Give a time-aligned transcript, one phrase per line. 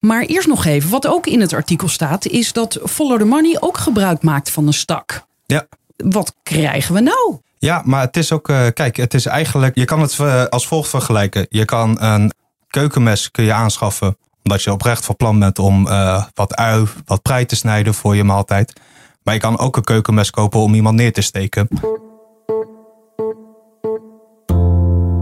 [0.00, 3.56] Maar eerst nog even, wat ook in het artikel staat, is dat Follow the Money
[3.60, 5.26] ook gebruik maakt van een stak.
[5.46, 5.66] Ja.
[5.96, 7.38] Wat krijgen we nou?
[7.58, 10.66] Ja, maar het is ook, uh, kijk, het is eigenlijk, je kan het uh, als
[10.66, 11.46] volgt vergelijken.
[11.48, 12.32] Je kan een
[12.68, 17.22] keukenmes kun je aanschaffen omdat je oprecht van plan bent om uh, wat ui, wat
[17.22, 18.72] prei te snijden voor je maaltijd.
[19.22, 21.68] Maar je kan ook een keukenmes kopen om iemand neer te steken.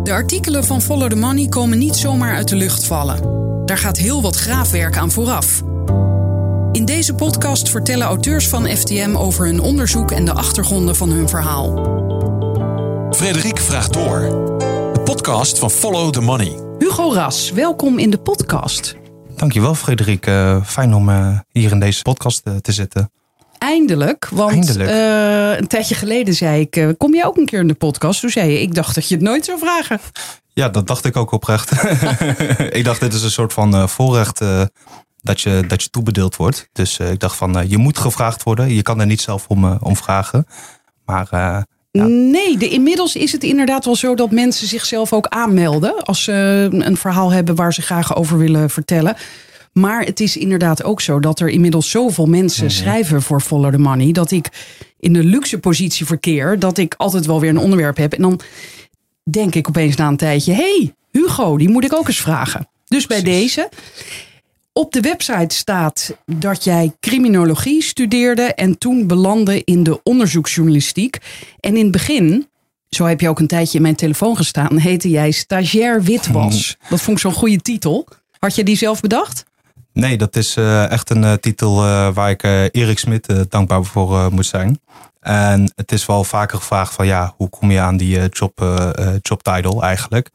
[0.02, 3.36] De artikelen van Follow the Money komen niet zomaar uit de lucht vallen.
[3.68, 5.62] Daar gaat heel wat graafwerk aan vooraf.
[6.72, 11.28] In deze podcast vertellen auteurs van FTM over hun onderzoek en de achtergronden van hun
[11.28, 11.72] verhaal.
[13.10, 14.20] Frederik vraagt door.
[14.92, 16.58] De podcast van Follow the Money.
[16.78, 18.96] Hugo Ras, welkom in de podcast.
[19.36, 20.26] Dankjewel Frederik.
[20.26, 23.10] Uh, fijn om uh, hier in deze podcast uh, te zitten.
[23.58, 24.90] Eindelijk, want Eindelijk.
[25.60, 28.20] een tijdje geleden zei ik, kom jij ook een keer in de podcast?
[28.20, 30.00] Toen zei je, ik dacht dat je het nooit zou vragen.
[30.52, 31.70] Ja, dat dacht ik ook oprecht.
[32.78, 34.38] ik dacht, dit is een soort van voorrecht
[35.22, 36.68] dat, je, dat je toebedeeld wordt.
[36.72, 38.74] Dus ik dacht van, je moet gevraagd worden.
[38.74, 40.46] Je kan er niet zelf om, om vragen.
[41.04, 42.06] Maar ja.
[42.06, 46.68] Nee, de, inmiddels is het inderdaad wel zo dat mensen zichzelf ook aanmelden als ze
[46.70, 49.16] een verhaal hebben waar ze graag over willen vertellen.
[49.72, 52.78] Maar het is inderdaad ook zo dat er inmiddels zoveel mensen mm -hmm.
[52.78, 54.12] schrijven voor Follow the Money.
[54.12, 54.48] Dat ik
[55.00, 56.58] in de luxe positie verkeer.
[56.58, 58.12] Dat ik altijd wel weer een onderwerp heb.
[58.12, 58.40] En dan
[59.30, 62.68] denk ik opeens na een tijdje: hey, Hugo, die moet ik ook eens vragen.
[62.84, 63.54] Dus bij Precies.
[63.54, 63.68] deze.
[64.72, 71.18] Op de website staat dat jij criminologie studeerde en toen belandde in de onderzoeksjournalistiek.
[71.60, 72.48] En in het begin,
[72.88, 76.76] zo heb je ook een tijdje in mijn telefoon gestaan, heette jij stagiair witwas.
[76.90, 78.08] Dat vond ik zo'n goede titel.
[78.38, 79.44] Had je die zelf bedacht?
[79.98, 84.32] Nee, dat is uh, echt een uh, titel uh, waar ik Erik Smit dankbaar voor
[84.32, 84.80] moet zijn.
[85.20, 88.58] En het is wel vaker gevraagd van ja, hoe kom je aan die job,
[89.22, 90.30] job title eigenlijk?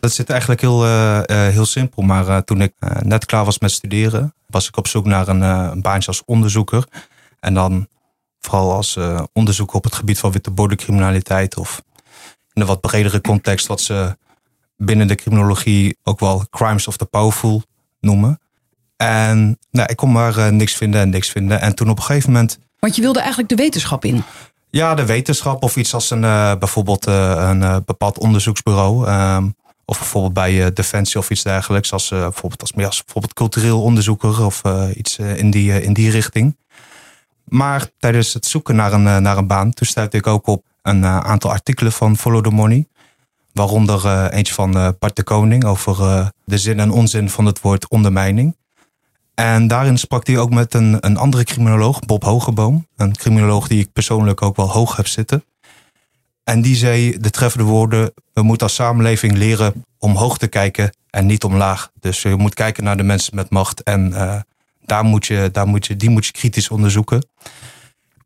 [0.00, 0.84] Dat zit eigenlijk heel,
[1.26, 2.02] heel simpel.
[2.02, 5.82] Maar toen ik net klaar was met studeren, was ik op zoek naar een, een
[5.82, 6.84] baantje als onderzoeker.
[7.40, 7.88] En dan
[8.40, 8.98] vooral als
[9.32, 11.56] onderzoeker op het gebied van witte bordencriminaliteit.
[11.56, 11.82] Of
[12.52, 14.16] in een wat bredere context, wat ze
[14.76, 17.62] binnen de criminologie ook wel crimes of the powerful
[18.00, 18.40] noemen.
[19.02, 21.60] En nou, ik kon maar niks vinden en niks vinden.
[21.60, 22.58] En toen op een gegeven moment.
[22.78, 24.22] Want je wilde eigenlijk de wetenschap in?
[24.70, 26.20] Ja, de wetenschap of iets als een
[26.58, 29.06] bijvoorbeeld een bepaald onderzoeksbureau.
[29.06, 29.48] Ehm,
[29.84, 31.92] of bijvoorbeeld bij Defensie of iets dergelijks.
[31.92, 34.62] Als, bijvoorbeeld, als, als bijvoorbeeld cultureel onderzoeker of
[34.94, 36.56] iets in, die, in die richting.
[37.44, 41.06] Maar tijdens het zoeken naar een, naar een baan, toen stuitte ik ook op een
[41.06, 42.86] aantal artikelen van Follow the Money.
[43.52, 45.96] Waaronder eentje van Bart de Koning over
[46.44, 48.56] de zin en onzin van het woord ondermijning.
[49.34, 52.86] En daarin sprak hij ook met een, een andere criminoloog, Bob Hogeboom.
[52.96, 55.44] Een criminoloog die ik persoonlijk ook wel hoog heb zitten.
[56.44, 61.26] En die zei de treffende woorden: we moeten als samenleving leren omhoog te kijken en
[61.26, 61.90] niet omlaag.
[62.00, 64.40] Dus je moet kijken naar de mensen met macht en uh,
[64.80, 67.26] daar moet je, daar moet je, die moet je kritisch onderzoeken.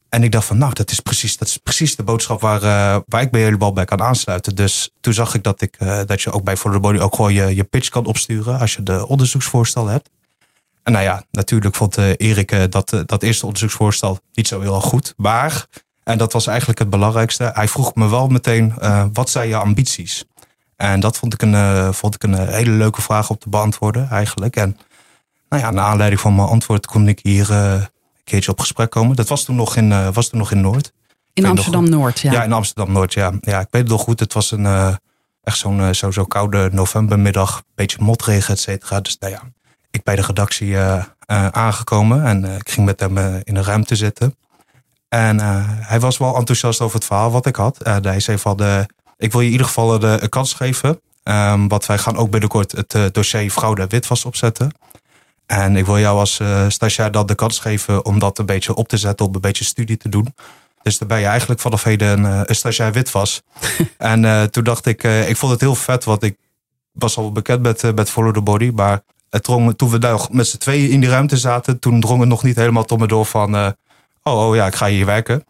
[0.08, 3.02] En ik dacht van, nou, dat is precies, dat is precies de boodschap waar, uh,
[3.06, 4.54] waar ik bij jullie bij kan aansluiten.
[4.54, 7.14] Dus toen zag ik dat, ik, uh, dat je ook bij For the Body ook
[7.14, 10.10] gewoon je, je pitch kan opsturen als je de onderzoeksvoorstel hebt.
[10.86, 15.14] En nou ja, natuurlijk vond Erik dat, dat eerste onderzoeksvoorstel niet zo heel erg goed.
[15.16, 15.66] Maar
[16.02, 17.50] en dat was eigenlijk het belangrijkste.
[17.54, 18.74] Hij vroeg me wel meteen,
[19.12, 20.24] wat zijn je ambities?
[20.76, 24.56] En dat vond ik een, vond ik een hele leuke vraag om te beantwoorden eigenlijk.
[24.56, 24.78] En
[25.48, 27.88] nou ja, naar aanleiding van mijn antwoord kon ik hier een
[28.24, 29.16] keertje op gesprek komen.
[29.16, 30.92] Dat was toen nog in, was toen nog in Noord.
[31.32, 32.32] In Amsterdam-Noord, ja.
[32.32, 33.32] Ja, in Amsterdam-Noord, ja.
[33.40, 34.20] Ja, ik weet het nog goed.
[34.20, 34.98] Het was een
[35.42, 37.62] echt zo'n zo, zo koude novembermiddag.
[37.74, 39.00] Beetje motregen, et cetera.
[39.00, 39.42] Dus nou ja,
[39.96, 40.78] ik bij de redactie
[41.50, 42.24] aangekomen.
[42.24, 44.36] En ik ging met hem in een ruimte zitten.
[45.08, 45.40] En
[45.80, 47.78] hij was wel enthousiast over het verhaal wat ik had.
[48.02, 48.86] Hij zei van, de,
[49.16, 51.00] ik wil je in ieder geval de, een kans geven.
[51.24, 54.70] Um, want wij gaan ook binnenkort het dossier fraude witwas opzetten.
[55.46, 58.88] En ik wil jou als stagiair dan de kans geven om dat een beetje op
[58.88, 60.34] te zetten, om een beetje studie te doen.
[60.82, 63.42] Dus dan ben je eigenlijk vanaf heden een, een stagiair witwas.
[63.98, 66.36] en toen dacht ik, ik vond het heel vet, want ik
[66.92, 68.70] was al bekend met, met Follow the Body.
[68.74, 69.00] Maar
[69.36, 72.28] het drong, toen we daar met z'n tweeën in die ruimte zaten, toen drong het
[72.28, 73.74] nog niet helemaal tot me door van
[74.22, 75.44] oh, oh ja, ik ga hier werken.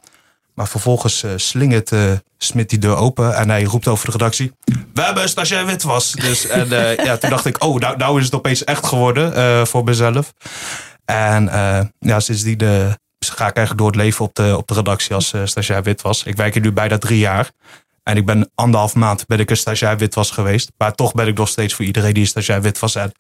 [0.54, 4.52] Maar vervolgens uh, slingert uh, Smit die deur open en hij roept over de redactie.
[4.94, 6.12] We hebben een stagiair witwas.
[6.12, 6.68] Dus, en
[7.04, 10.32] ja, toen dacht ik, oh, nou, nou is het opeens echt geworden voor mezelf.
[11.04, 11.44] En
[11.98, 12.58] ja, sindsdien
[13.18, 16.22] ga ik eigenlijk door het leven op de, op de redactie als stagiair witwas.
[16.22, 17.50] Ik werk hier nu bijna drie jaar.
[18.02, 20.72] En ik ben anderhalf maand ben ik een stagiair witwas geweest.
[20.78, 23.10] Maar toch ben ik nog steeds voor iedereen die een stagiair witwas is.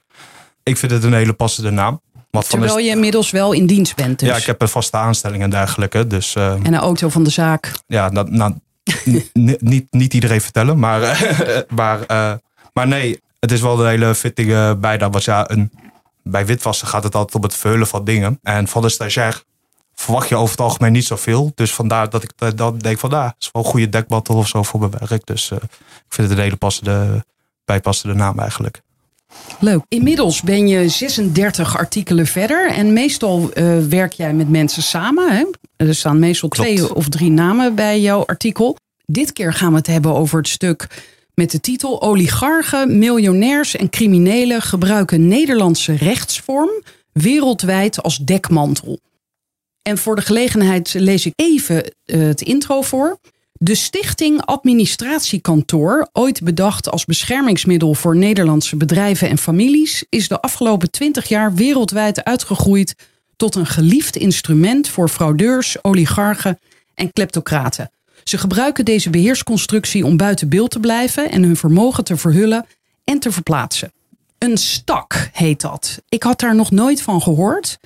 [0.66, 2.00] Ik vind het een hele passende naam.
[2.30, 4.18] Wat Terwijl je inmiddels wel in dienst bent.
[4.18, 4.28] Dus.
[4.28, 6.06] Ja, ik heb een vaste aanstelling en dergelijke.
[6.06, 7.72] Dus, uh, en een auto van de zaak.
[7.86, 8.54] Ja, nou, nou
[9.60, 10.78] niet, niet iedereen vertellen.
[10.78, 12.32] Maar, uh, maar, uh,
[12.72, 15.10] maar nee, het is wel een hele fitting bijna.
[15.10, 15.70] Was ja een
[16.30, 18.38] bij witwassen gaat het altijd om het veulen van dingen.
[18.42, 19.42] En van de stagiair
[19.94, 21.52] verwacht je over het algemeen niet zoveel.
[21.54, 24.48] Dus vandaar dat ik eh, dan denk van, nou, is wel een goede dekbattle of
[24.48, 25.26] zo voor mijn werk.
[25.26, 25.58] Dus uh,
[26.06, 27.24] ik vind het een hele passende,
[27.64, 28.82] bijpassende naam eigenlijk.
[29.60, 29.82] Leuk.
[29.88, 32.70] Inmiddels ben je 36 artikelen verder.
[32.70, 35.36] En meestal uh, werk jij met mensen samen.
[35.36, 35.44] Hè?
[35.76, 36.68] Er staan meestal Klopt.
[36.68, 38.76] twee of drie namen bij jouw artikel.
[39.04, 40.86] Dit keer gaan we het hebben over het stuk
[41.34, 46.70] met de titel Oligarchen, miljonairs en criminelen gebruiken Nederlandse rechtsvorm
[47.12, 48.98] wereldwijd als dekmantel.
[49.82, 53.18] En voor de gelegenheid lees ik even het intro voor.
[53.58, 60.90] De Stichting Administratiekantoor, ooit bedacht als beschermingsmiddel voor Nederlandse bedrijven en families, is de afgelopen
[60.90, 62.94] twintig jaar wereldwijd uitgegroeid
[63.36, 66.58] tot een geliefd instrument voor fraudeurs, oligarchen
[66.94, 67.90] en kleptocraten.
[68.24, 72.66] Ze gebruiken deze beheersconstructie om buiten beeld te blijven en hun vermogen te verhullen
[73.04, 73.92] en te verplaatsen.
[74.38, 76.02] Een stak heet dat.
[76.08, 77.78] Ik had daar nog nooit van gehoord.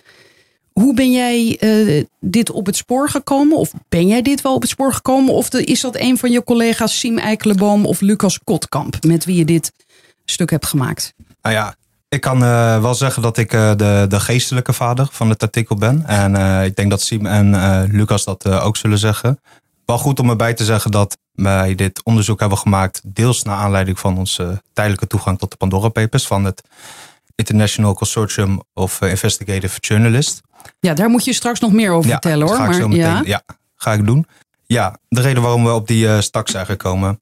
[0.80, 3.56] Hoe ben jij uh, dit op het spoor gekomen?
[3.56, 5.34] Of ben jij dit wel op het spoor gekomen?
[5.34, 9.44] Of is dat een van je collega's Siem Eikelenboom of Lucas Kotkamp met wie je
[9.44, 9.72] dit
[10.24, 11.14] stuk hebt gemaakt?
[11.42, 11.74] Nou ja,
[12.08, 15.76] ik kan uh, wel zeggen dat ik uh, de, de geestelijke vader van het artikel
[15.76, 16.06] ben.
[16.06, 19.40] En ik denk dat Siem en Lucas dat ook zullen zeggen.
[19.84, 23.98] Wel goed om erbij te zeggen dat wij dit onderzoek hebben gemaakt, deels naar aanleiding
[23.98, 26.62] van onze tijdelijke toegang tot de Pandora Papers van het
[27.34, 30.40] International Consortium of Investigative Journalists.
[30.80, 32.56] Ja, daar moet je straks nog meer over vertellen hoor.
[32.56, 33.22] Ga ik maar, meteen, ja.
[33.24, 33.42] ja,
[33.76, 34.26] ga ik doen.
[34.66, 37.20] Ja, de reden waarom we op die uh, stak zijn gekomen.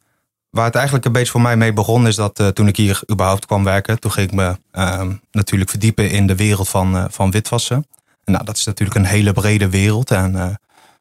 [0.51, 3.01] Waar het eigenlijk een beetje voor mij mee begon, is dat uh, toen ik hier
[3.11, 7.05] überhaupt kwam werken, toen ging ik me uh, natuurlijk verdiepen in de wereld van, uh,
[7.09, 7.87] van witwassen.
[8.25, 10.11] En nou, dat is natuurlijk een hele brede wereld.
[10.11, 10.37] En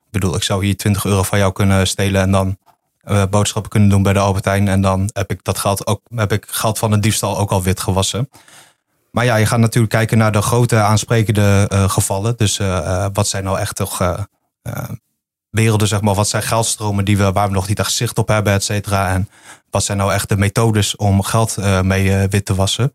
[0.06, 2.58] ik bedoel, ik zou hier 20 euro van jou kunnen stelen en dan
[3.30, 4.68] boodschappen kunnen doen bij de Albertijn.
[4.68, 7.64] En dan heb ik dat geld ook, heb ik geld van een diefstal ook al
[7.64, 8.30] wit gewassen.
[9.18, 12.38] Maar ja, je gaat natuurlijk kijken naar de grote aansprekende uh, gevallen.
[12.38, 14.26] Dus uh, wat zijn nou echt toch
[15.50, 16.16] werelden, zeg maar.
[16.16, 19.10] Wat zijn geldstromen die we, waar we nog niet echt zicht op hebben, et cetera.
[19.10, 19.30] En
[19.70, 22.94] wat zijn nou echt de methodes om geld mee wit te wassen.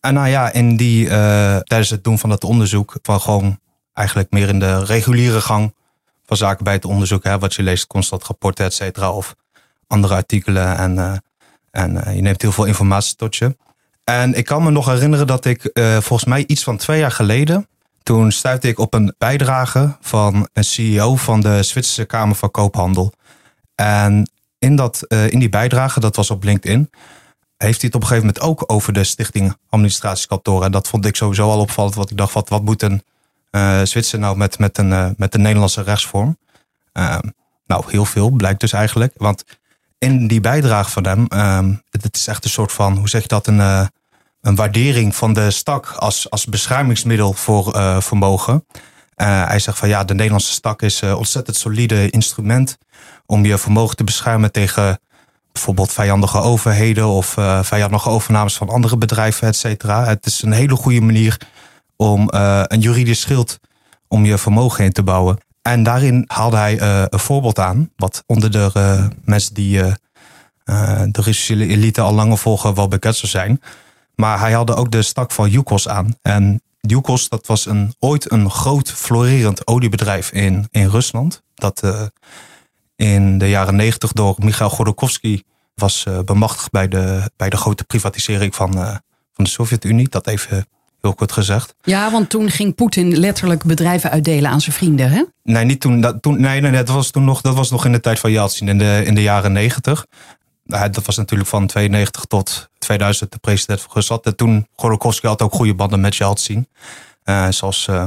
[0.00, 1.06] En nou ja, in die,
[1.62, 3.58] tijdens het doen van dat onderzoek, van gewoon
[3.92, 5.74] eigenlijk meer in de reguliere gang
[6.26, 7.24] van zaken bij het onderzoek.
[7.24, 9.12] Hè, wat je leest, constant rapporten, et cetera.
[9.12, 9.34] Of
[9.86, 10.76] andere artikelen.
[10.76, 11.22] En,
[11.70, 13.56] en je neemt heel veel informatie tot je.
[14.08, 17.10] En ik kan me nog herinneren dat ik uh, volgens mij iets van twee jaar
[17.10, 17.68] geleden.
[18.02, 23.12] Toen stuitte ik op een bijdrage van een CEO van de Zwitserse Kamer van Koophandel.
[23.74, 26.90] En in, dat, uh, in die bijdrage, dat was op LinkedIn,
[27.56, 30.66] heeft hij het op een gegeven moment ook over de Stichting Administratiekantoren.
[30.66, 31.94] En dat vond ik sowieso al opvallend.
[31.94, 33.02] Want ik dacht, wat, wat moet een
[33.50, 36.38] uh, Zwitser nou met, met, een, met een Nederlandse rechtsvorm?
[37.66, 39.12] nou, heel veel blijkt dus eigenlijk.
[39.16, 39.44] Want
[39.98, 43.28] in die bijdrage van hem, um, het is echt een soort van, hoe zeg je
[43.28, 43.90] dat, een,
[44.40, 48.66] een waardering van de stak als, als beschermingsmiddel voor uh, vermogen.
[49.16, 52.78] Uh, hij zegt van ja, de Nederlandse stak is een ontzettend solide instrument
[53.26, 55.00] om je vermogen te beschermen tegen
[55.52, 60.04] bijvoorbeeld vijandige overheden of vijandige overnames van andere bedrijven, et cetera.
[60.04, 61.40] Het is een hele goede manier
[61.96, 63.58] om een juridisch schild
[64.08, 65.38] om je vermogen in te bouwen.
[65.62, 69.82] En daarin haalde hij een voorbeeld aan, wat onder de mensen die
[71.10, 73.60] de Russische elite al langer volgen wel bekend zou zijn.
[74.20, 76.14] Maar hij haalde ook de stak van Yukos aan.
[76.22, 81.42] En Yukos, dat was een, ooit een groot florerend oliebedrijf in, in Rusland.
[81.54, 82.02] Dat uh,
[82.96, 85.42] in de jaren negentig door Michail Godorkovsky
[85.74, 88.96] was uh, bemachtigd bij de, bij de grote privatisering van, uh,
[89.32, 90.08] van de Sovjet-Unie.
[90.08, 90.66] Dat even
[91.00, 91.74] heel kort gezegd.
[91.82, 95.24] Ja, want toen ging Poetin letterlijk bedrijven uitdelen aan zijn vrienden, hè?
[95.42, 96.00] Nee, niet toen.
[96.00, 98.30] Dat, toen nee, nee, dat was toen nog, dat was nog in de tijd van
[98.30, 100.06] Yeltsin, in de, in de jaren negentig.
[100.68, 104.26] Dat was natuurlijk van 92 tot 2000 de president van Rusland.
[104.26, 106.68] En toen Gorokowski had ook goede banden met Yeltsin.
[107.24, 108.04] Uh, zoals uh,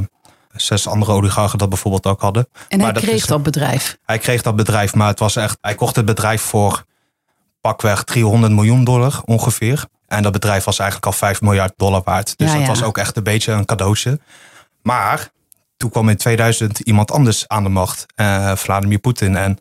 [0.54, 2.48] zes andere oligarchen dat bijvoorbeeld ook hadden.
[2.68, 3.98] En hij kreeg dat, dat bedrijf?
[4.06, 5.58] Hij kreeg dat bedrijf, maar het was echt...
[5.62, 6.86] Hij kocht het bedrijf voor
[7.62, 9.86] pakweg 300 miljoen dollar ongeveer.
[10.08, 12.38] En dat bedrijf was eigenlijk al 5 miljard dollar waard.
[12.38, 14.20] Dus ja, dat was ook echt een beetje een cadeautje.
[14.82, 15.30] Maar
[15.78, 18.06] toen kwam in 2000 iemand anders aan de macht.
[18.16, 19.36] Uh, Vladimir Poetin.
[19.36, 19.58] En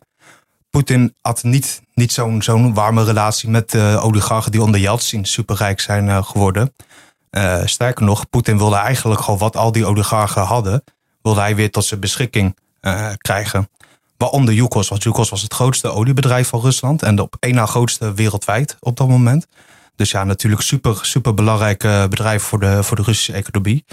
[0.71, 5.79] Poetin had niet, niet zo'n zo'n warme relatie met de oligarchen die onder Yeltsin superrijk
[5.79, 6.73] zijn uh, geworden.
[7.31, 10.83] Uh, sterker nog, Poetin wilde eigenlijk gewoon wat al die oligarchen hadden,
[11.21, 13.69] wilde hij weer tot zijn beschikking uh, krijgen.
[14.17, 17.65] Waaronder Yukos, want Yukos was het grootste oliebedrijf van Rusland en de op één na
[17.65, 19.47] grootste wereldwijd op dat moment.
[19.95, 23.85] Dus ja, natuurlijk super, super belangrijk bedrijf voor de, voor de Russische economie.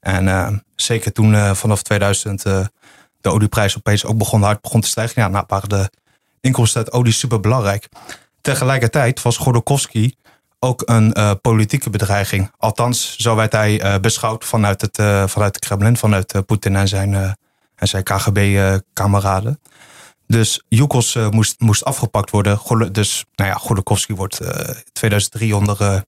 [0.00, 2.70] En zeker toen vanaf 2000 de
[3.30, 5.22] olieprijs opeens ook begon hard begon te stijgen.
[5.22, 5.90] Ja, nou waren de
[6.40, 7.88] inkomsten uit olie super belangrijk.
[8.40, 10.12] Tegelijkertijd was Godorkovsky
[10.58, 12.50] ook een politieke bedreiging.
[12.58, 14.96] Althans, zo werd hij beschouwd vanuit het,
[15.30, 17.14] vanuit het Kremlin, vanuit Poetin en zijn,
[17.74, 19.60] en zijn KGB-kameraden.
[20.26, 22.92] Dus Yukos moest, moest afgepakt worden.
[22.92, 26.04] Dus nou ja, Golokowski wordt in 2003 onder,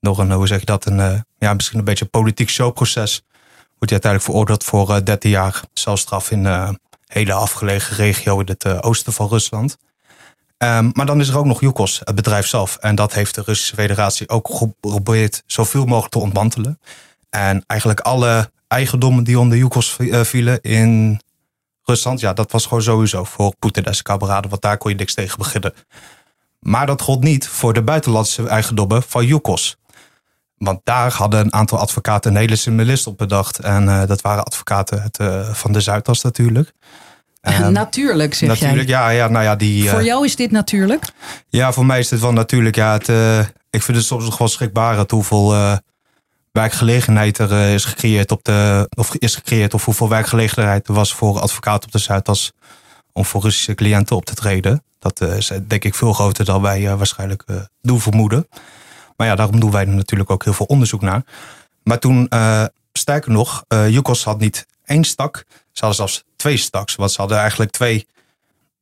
[0.00, 3.22] door een, hoe zeg je dat, een, ja, misschien een beetje politiek showproces
[3.84, 6.68] wordt hij uiteindelijk veroordeeld voor 13 eh, jaar celstraf in eh,
[7.14, 9.76] hele afgelegen regio in het eh, oosten van Rusland.
[10.58, 12.76] Um, maar dan is er ook nog Yukos, het bedrijf zelf.
[12.76, 16.80] En dat heeft de Russische federatie ook geprobeerd zoveel mogelijk te ontmantelen.
[17.30, 21.20] En eigenlijk alle eigendommen die onder Yukos vielen in
[21.82, 24.96] Rusland, ja, dat was gewoon sowieso voor Poetin en zijn kameraden, want daar kon je
[24.96, 25.74] niks tegen beginnen.
[26.60, 29.76] Maar dat gold niet voor de buitenlandse eigendommen van Yukos.
[30.56, 33.58] Want daar hadden een aantal advocaten een hele slimme list op bedacht.
[33.58, 35.18] En uh, dat waren advocaten het,
[35.56, 36.72] van de Zuidas natuurlijk.
[37.48, 38.98] Um, natuurlijk, zeg natuurlijk, jij.
[38.98, 41.04] ja, ja, nou ja, die, voor uh, jou is dit natuurlijk?
[41.48, 42.76] Ja, voor mij is dit wel natuurlijk.
[42.76, 43.08] Ja, het,
[43.70, 45.54] ik vind het soms nog wel schrikbarend hoeveel
[46.52, 51.40] werkgelegenheid er is gecreëerd op de, of is gecreëerd, of hoeveel werkgelegenheid er was voor
[51.40, 52.52] advocaten op de Zuidas
[53.12, 54.82] om voor Russische cliënten op te treden.
[54.98, 57.44] Dat is denk ik veel groter dan wij waarschijnlijk
[57.82, 58.48] doen vermoeden.
[59.16, 61.22] Maar ja, daarom doen wij er natuurlijk ook heel veel onderzoek naar.
[61.82, 62.28] Maar toen,
[62.92, 65.44] sterker nog, Yukos had niet één stak.
[65.48, 66.94] Ze hadden zelfs twee staks.
[66.94, 68.06] Want ze hadden eigenlijk twee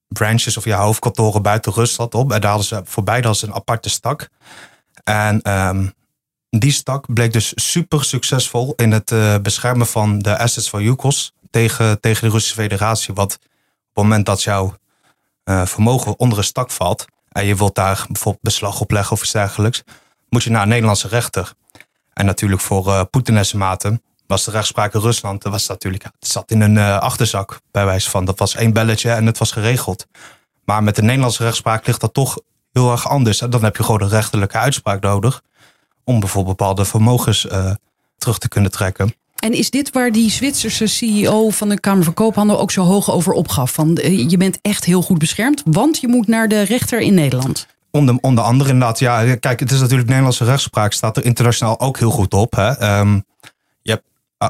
[0.09, 2.33] branches of ja, hoofdkantoren buiten Rusland op.
[2.33, 4.29] En daar hadden ze voor beide als een aparte stak.
[5.05, 5.93] En um,
[6.51, 11.33] die stak bleek dus super succesvol in het uh, beschermen van de assets van Yukos
[11.51, 13.15] tegen, tegen de Russische federatie.
[13.15, 13.41] Want op
[13.93, 14.77] het moment dat jouw
[15.45, 19.33] vermogen onder een stak valt en je wilt daar bijvoorbeeld beslag op leggen of iets
[19.33, 19.83] dergelijks,
[20.29, 21.53] moet je naar een Nederlandse rechter.
[22.13, 24.03] En natuurlijk voor uh, Poetin maten
[24.33, 27.85] was de rechtspraak in Rusland, dat was natuurlijk, het zat in een uh, achterzak bij
[27.85, 28.25] wijze van.
[28.25, 30.07] Dat was één belletje en het was geregeld.
[30.65, 32.39] Maar met de Nederlandse rechtspraak ligt dat toch
[32.73, 33.41] heel erg anders.
[33.41, 35.43] En dan heb je gewoon een rechterlijke uitspraak nodig
[36.05, 37.71] om bijvoorbeeld bepaalde vermogens uh,
[38.17, 39.15] terug te kunnen trekken.
[39.37, 43.11] En is dit waar die Zwitserse CEO van de Kamer van Koophandel ook zo hoog
[43.11, 43.73] over opgaf?
[43.73, 43.99] Van
[44.29, 47.67] je bent echt heel goed beschermd, want je moet naar de rechter in Nederland.
[47.91, 51.99] Onder, onder andere inderdaad, ja, kijk, het is natuurlijk Nederlandse rechtspraak, staat er internationaal ook
[51.99, 52.53] heel goed op.
[52.53, 52.99] Hè?
[52.99, 53.32] Um, hebt,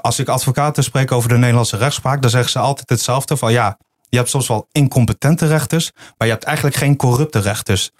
[0.01, 3.79] als ik advocaten spreek over de Nederlandse rechtspraak, dan zeggen ze altijd hetzelfde: van ja,
[4.09, 7.91] je hebt soms wel incompetente rechters, maar je hebt eigenlijk geen corrupte rechters.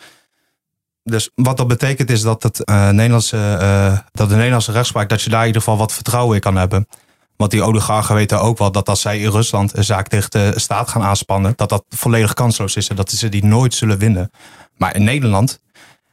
[1.05, 5.23] Dus wat dat betekent is dat, het, uh, Nederlandse, uh, dat de Nederlandse rechtspraak, dat
[5.23, 6.89] je daar in ieder geval wat vertrouwen in kan hebben.
[7.37, 10.53] Want die oligarchen weten ook wel dat als zij in Rusland een zaak tegen de
[10.57, 14.31] staat gaan aanspannen, dat dat volledig kansloos is en dat ze die nooit zullen winnen.
[14.77, 15.61] Maar in Nederland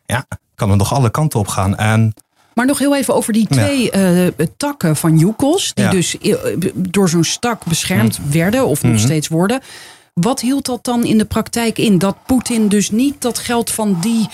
[0.06, 1.78] ja, kan het nog alle kanten op gaan.
[1.78, 2.14] En
[2.54, 4.24] maar nog heel even over die twee ja.
[4.26, 4.28] uh,
[4.58, 5.92] takken van Yukos, die ja.
[5.92, 6.34] dus eh,
[6.74, 8.32] door zo'n stak beschermd mm.
[8.32, 9.08] werden of nog mm -hmm.
[9.08, 9.62] steeds worden.
[10.14, 11.98] Wat hield dat dan in de praktijk in?
[11.98, 14.28] Dat Poetin dus niet dat geld van die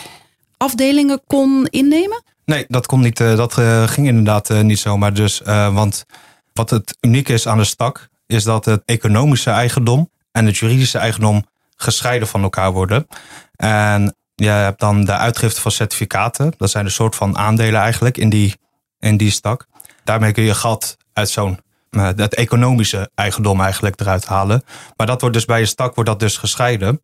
[0.57, 2.23] afdelingen kon innemen?
[2.45, 3.19] Nee, dat kon niet.
[3.19, 5.13] Uh, dat uh, ging inderdaad niet zomaar.
[5.13, 5.41] Dus,
[5.71, 6.05] want
[6.53, 10.97] wat het unieke is aan de stak, is dat het economische eigendom en het juridische
[10.97, 11.45] eigendom
[11.75, 13.07] gescheiden van elkaar worden.
[13.55, 16.53] En je hebt dan de uitgifte van certificaten.
[16.57, 18.55] Dat zijn een soort van aandelen eigenlijk in die,
[18.99, 19.67] in die stak.
[20.03, 21.59] Daarmee kun je geld uit zo'n
[21.91, 24.63] uh, het economische eigendom eigenlijk eruit halen.
[24.95, 27.01] Maar dat wordt dus bij je stak wordt dat dus gescheiden.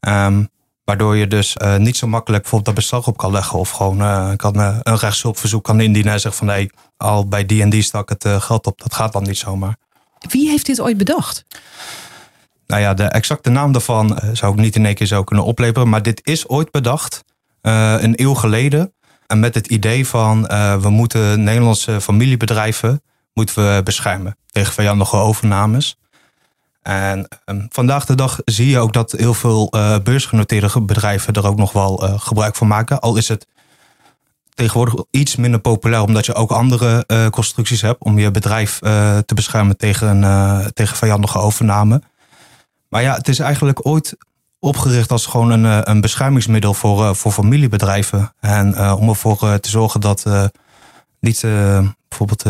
[0.00, 0.48] Um,
[0.84, 3.58] waardoor je dus uh, niet zo makkelijk bijvoorbeeld dat beslag op kan leggen.
[3.58, 7.62] Of gewoon uh, kan, een rechtshulpverzoek kan indienen en zeggen van nee, al bij die
[7.62, 8.80] en die stak het geld op.
[8.80, 9.76] Dat gaat dan niet zomaar.
[10.18, 11.44] Wie heeft dit ooit bedacht?
[12.70, 15.44] Nou ja, de exacte naam daarvan eh, zou ik niet in één keer zo kunnen
[15.44, 15.88] opleveren.
[15.88, 17.24] Maar dit is ooit bedacht,
[17.62, 18.92] uh, een eeuw geleden.
[19.26, 23.02] En met het idee van uh, we moeten Nederlandse familiebedrijven
[23.34, 25.98] moeten we beschermen tegen vijandige overnames.
[26.82, 29.72] En um, vandaag de dag zie je ook dat heel veel
[30.02, 33.00] beursgenoteerde bedrijven er ook nog wel gebruik van maken.
[33.00, 33.46] Al is het
[34.54, 38.78] tegenwoordig iets minder populair, omdat je ook andere constructies hebt om je bedrijf
[39.26, 40.20] te beschermen tegen,
[40.74, 42.02] tegen vijandige overname.
[42.90, 44.16] Maar ja, het is eigenlijk ooit
[44.58, 48.34] opgericht als gewoon een, eh, een beschermingsmiddel voor, eh, voor familiebedrijven.
[48.40, 50.26] En uh, om ervoor te zorgen dat
[51.20, 51.40] niet
[52.08, 52.44] bijvoorbeeld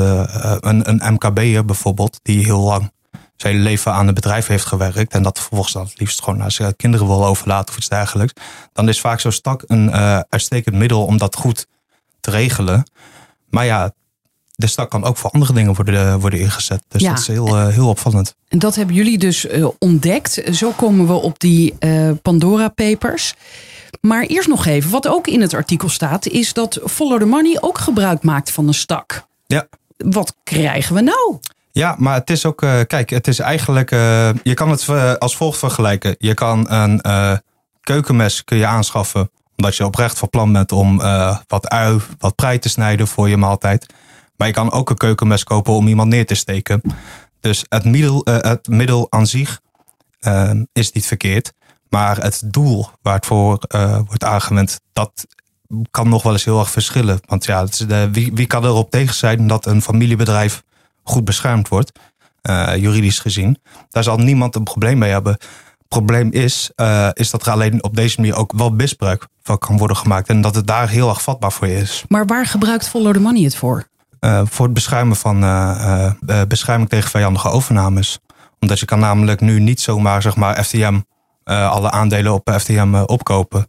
[0.65, 2.93] een, een MKB'er bijvoorbeeld, die heel lang
[3.37, 6.51] zijn leven aan een bedrijf heeft gewerkt en dat vervolgens dan het liefst gewoon naar
[6.51, 8.33] zijn kinderen wil overlaten of iets dergelijks,
[8.73, 9.93] dan is vaak zo'n stak een
[10.29, 11.67] uitstekend middel om dat goed
[12.21, 12.91] te regelen.
[13.49, 13.93] Maar ja,
[14.61, 16.83] de stak kan ook voor andere dingen worden, worden ingezet.
[16.89, 17.09] Dus ja.
[17.09, 18.35] dat is heel, uh, heel opvallend.
[18.49, 20.43] En dat hebben jullie dus uh, ontdekt.
[20.53, 21.75] Zo komen we op die
[22.23, 23.35] Pandora Papers.
[24.01, 27.57] Maar eerst nog even, wat ook in het artikel staat, is dat Follow the Money
[27.61, 29.27] ook gebruik maakt van een stak.
[29.47, 29.67] Ja.
[29.97, 31.39] Wat krijgen we nou?
[31.73, 33.91] Ja, maar het is ook, kijk, het is eigenlijk,
[34.43, 34.89] je kan het
[35.19, 36.17] als volgt vergelijken.
[36.19, 37.01] Je kan een
[37.81, 40.97] keukenmes kun je aanschaffen Omdat je oprecht van plan bent om
[41.47, 43.87] wat ui, wat prei te snijden voor je maaltijd.
[44.41, 46.83] Maar je kan ook een keukenmes kopen om iemand neer te steken.
[47.41, 49.61] Dus het middel, uh, het middel aan zich
[50.21, 51.53] uh, is niet verkeerd.
[51.89, 53.59] Maar het doel waar het voor
[54.07, 55.27] wordt aangewend, dat
[55.91, 57.21] kan nog wel eens heel erg verschillen.
[57.27, 57.67] Want ja,
[58.13, 60.63] wie, wie kan erop tegen zijn dat een familiebedrijf
[61.03, 61.99] goed beschermd wordt,
[62.77, 63.59] juridisch gezien?
[63.89, 65.37] Daar zal niemand een probleem mee hebben
[65.89, 66.71] probleem is,
[67.13, 70.29] is dat er alleen op deze manier ook wel misbruik van kan worden gemaakt.
[70.29, 72.05] En dat het daar heel erg vatbaar voor is.
[72.09, 73.89] Maar waar gebruikt Follow the Money het voor?
[74.21, 76.13] Uh, voor het beschermen van uh,
[76.49, 78.19] bescherming tegen vijandige overnames.
[78.59, 81.01] Omdat je kan namelijk nu niet zomaar zeg maar, FTM,
[81.45, 83.69] alle aandelen op FTM opkopen.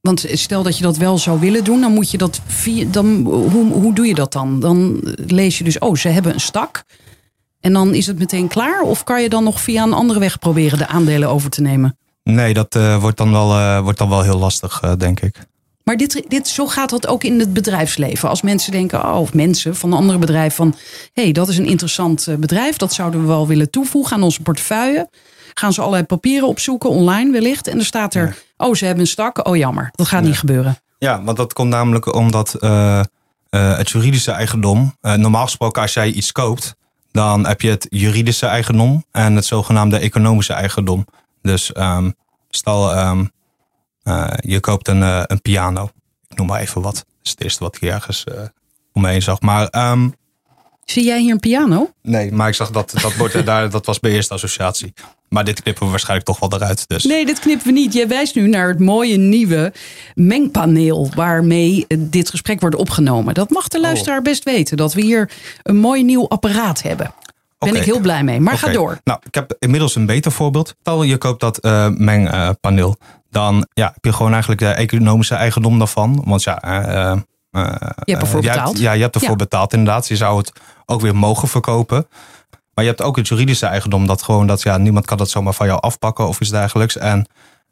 [0.00, 2.86] Want stel dat je dat wel zou willen doen, dan moet je dat via.
[2.90, 4.60] Dan, hoe, hoe doe je dat dan?
[4.60, 6.84] Dan lees je dus, oh, ze hebben een stak.
[7.60, 8.80] En dan is het meteen klaar?
[8.80, 11.98] Of kan je dan nog via een andere weg proberen de aandelen over te nemen?
[12.22, 15.50] Nee, dat wordt, dan wel, wordt dan wel heel lastig, denk ik.
[15.84, 18.28] Maar dit, dit, zo gaat dat ook in het bedrijfsleven.
[18.28, 20.74] Als mensen denken, oh, of mensen van een andere bedrijf, van
[21.12, 24.42] hé, hey, dat is een interessant bedrijf, dat zouden we wel willen toevoegen aan onze
[24.42, 25.08] portefeuille.
[25.54, 27.66] Gaan ze allerlei papieren opzoeken, online wellicht.
[27.66, 28.66] En er staat er, ja.
[28.66, 30.28] oh, ze hebben een stak, oh jammer, dat gaat ja.
[30.28, 30.78] niet gebeuren.
[30.98, 32.56] Ja, want dat komt namelijk omdat
[33.50, 36.74] het juridische eigendom, normaal gesproken als jij iets koopt,
[37.10, 41.06] dan heb je het juridische eigendom en het zogenaamde economische eigendom.
[41.42, 42.14] Dus um,
[42.50, 43.26] stel, um, uh,
[44.40, 45.90] je koopt een, uh, een piano.
[46.28, 46.94] Ik noem maar even wat.
[46.94, 48.40] Dat is het eerste wat ik ergens uh,
[48.92, 49.40] om me heen zag.
[49.40, 50.14] Maar, um,
[50.84, 51.90] Zie jij hier een piano?
[52.02, 54.92] Nee, maar ik zag dat dat, bord, daar, dat was bij eerste associatie.
[55.28, 56.88] Maar dit knippen we waarschijnlijk toch wel eruit.
[56.88, 57.04] Dus.
[57.04, 57.92] Nee, dit knippen we niet.
[57.92, 59.72] Je wijst nu naar het mooie nieuwe
[60.14, 63.34] mengpaneel waarmee dit gesprek wordt opgenomen.
[63.34, 64.24] Dat mag de luisteraar oh.
[64.24, 65.30] best weten, dat we hier
[65.62, 67.06] een mooi nieuw apparaat hebben.
[67.06, 67.14] Daar
[67.58, 67.80] ben okay.
[67.80, 68.40] ik heel blij mee.
[68.40, 68.68] Maar okay.
[68.68, 68.98] ga door.
[69.04, 70.74] Nou, ik heb inmiddels een beter voorbeeld.
[70.80, 72.96] Stel je koopt dat uh, mengpaneel.
[73.32, 76.22] Dan ja, heb je gewoon eigenlijk de economische eigendom daarvan.
[76.24, 77.16] Want ja, uh,
[77.50, 77.74] uh,
[78.04, 78.68] je hebt ervoor betaald.
[78.68, 79.36] Hebt, ja, je hebt ervoor ja.
[79.36, 80.08] betaald inderdaad.
[80.08, 80.52] Je zou het
[80.86, 82.06] ook weer mogen verkopen.
[82.74, 84.06] Maar je hebt ook het juridische eigendom.
[84.06, 86.96] Dat gewoon dat ja, niemand kan dat zomaar van jou afpakken of iets dergelijks.
[86.96, 87.26] En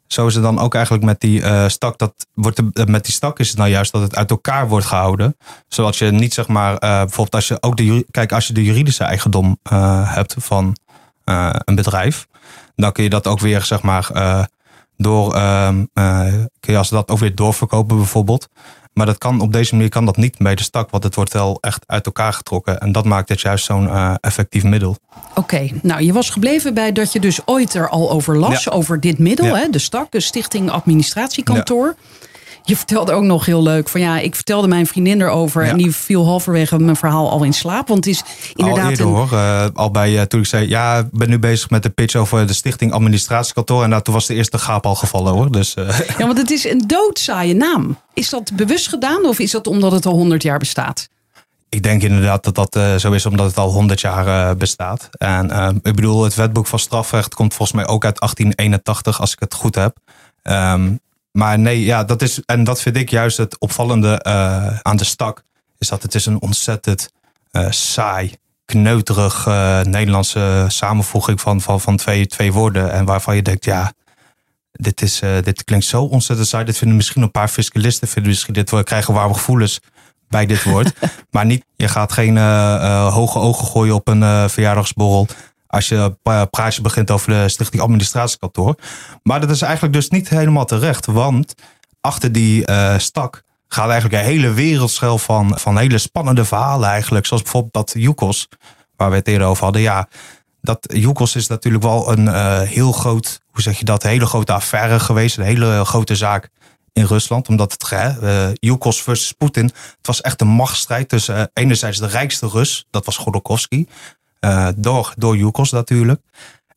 [0.07, 1.97] zo is het dan ook eigenlijk met die uh, stak.
[1.97, 4.85] Dat wordt de, met die stak is het nou juist dat het uit elkaar wordt
[4.85, 5.37] gehouden.
[5.67, 8.63] Zodat je niet zeg maar, uh, bijvoorbeeld als je ook de, kijk, als je de
[8.63, 10.75] juridische eigendom uh, hebt van
[11.65, 12.27] een bedrijf.
[12.75, 14.09] Dan kun je dat ook weer zeg maar
[15.01, 15.31] door,
[16.59, 18.47] kun je als dat ook weer doorverkopen bijvoorbeeld.
[18.93, 21.33] Maar dat kan, op deze manier kan dat niet bij de stak, want het wordt
[21.33, 22.79] wel echt uit elkaar getrokken.
[22.79, 24.97] En dat maakt het juist zo'n uh, effectief middel.
[25.29, 25.73] Oké, okay.
[25.81, 28.71] nou je was gebleven bij dat je dus ooit er al over las, ja.
[28.71, 29.55] over dit middel, ja.
[29.55, 31.95] hè, de stak, de Stichting Administratiekantoor.
[31.97, 32.29] Ja.
[32.63, 35.91] Je vertelde ook nog heel leuk van ja, ik vertelde mijn vriendin erover en die
[35.91, 37.87] viel halverwege mijn verhaal al in slaap.
[37.87, 38.83] Want het is inderdaad.
[38.83, 39.13] Al eerder een...
[39.13, 41.89] hoor, uh, al bij uh, toen ik zei ja, ik ben nu bezig met de
[41.89, 43.83] pitch over de Stichting Administratiekantoor.
[43.83, 45.51] En nou, toen was de eerste gaap al gevallen hoor.
[45.51, 45.99] Dus, uh...
[46.17, 47.97] Ja, want het is een doodzaaie naam.
[48.13, 51.09] Is dat bewust gedaan of is dat omdat het al 100 jaar bestaat?
[51.69, 55.09] Ik denk inderdaad dat dat uh, zo is omdat het al 100 jaar uh, bestaat.
[55.11, 59.33] En uh, ik bedoel, het wetboek van strafrecht komt volgens mij ook uit 1881, als
[59.33, 59.97] ik het goed heb.
[60.43, 60.99] Um,
[61.31, 65.03] maar nee, ja, dat is, en dat vind ik juist het opvallende uh, aan de
[65.03, 65.43] stak.
[65.77, 67.11] Is dat het is een ontzettend
[67.51, 68.33] uh, saai,
[68.65, 72.91] kneuterig uh, Nederlandse samenvoeging van, van, van twee, twee woorden.
[72.91, 73.93] En waarvan je denkt, ja,
[74.71, 76.65] dit, is, dit klinkt zo ontzettend saai.
[76.65, 79.79] Dit vinden misschien een paar fiscalisten, vinden misschien dit woord, krijgen warme gevoelens
[80.29, 80.93] bij dit woord.
[81.31, 82.37] maar niet, je gaat geen
[83.07, 85.27] hoge ogen gooien op een verjaardagsborrel
[85.71, 86.17] als je
[86.49, 88.75] praatje begint over de Stichting Administratiekantoor.
[89.23, 91.53] Maar dat is eigenlijk dus niet helemaal terecht, want
[92.01, 97.25] achter die uh, stak gaat eigenlijk een hele wereldschel van, van hele spannende verhalen eigenlijk.
[97.25, 98.47] Zoals bijvoorbeeld dat Yukos,
[98.95, 99.81] waar we het eerder over hadden.
[99.81, 100.07] Ja,
[100.61, 104.53] dat Yukos is natuurlijk wel een uh, heel groot, hoe zeg je dat, hele grote
[104.53, 105.37] affaire geweest.
[105.37, 106.49] Een hele grote zaak
[106.93, 107.47] in Rusland.
[107.47, 107.91] Omdat het,
[108.61, 113.17] uh, versus Poetin, het was echt een machtsstrijd tussen enerzijds de rijkste Rus, dat was
[113.17, 113.85] Godorkovsky.
[114.45, 116.21] Uh, door, door Yukos natuurlijk.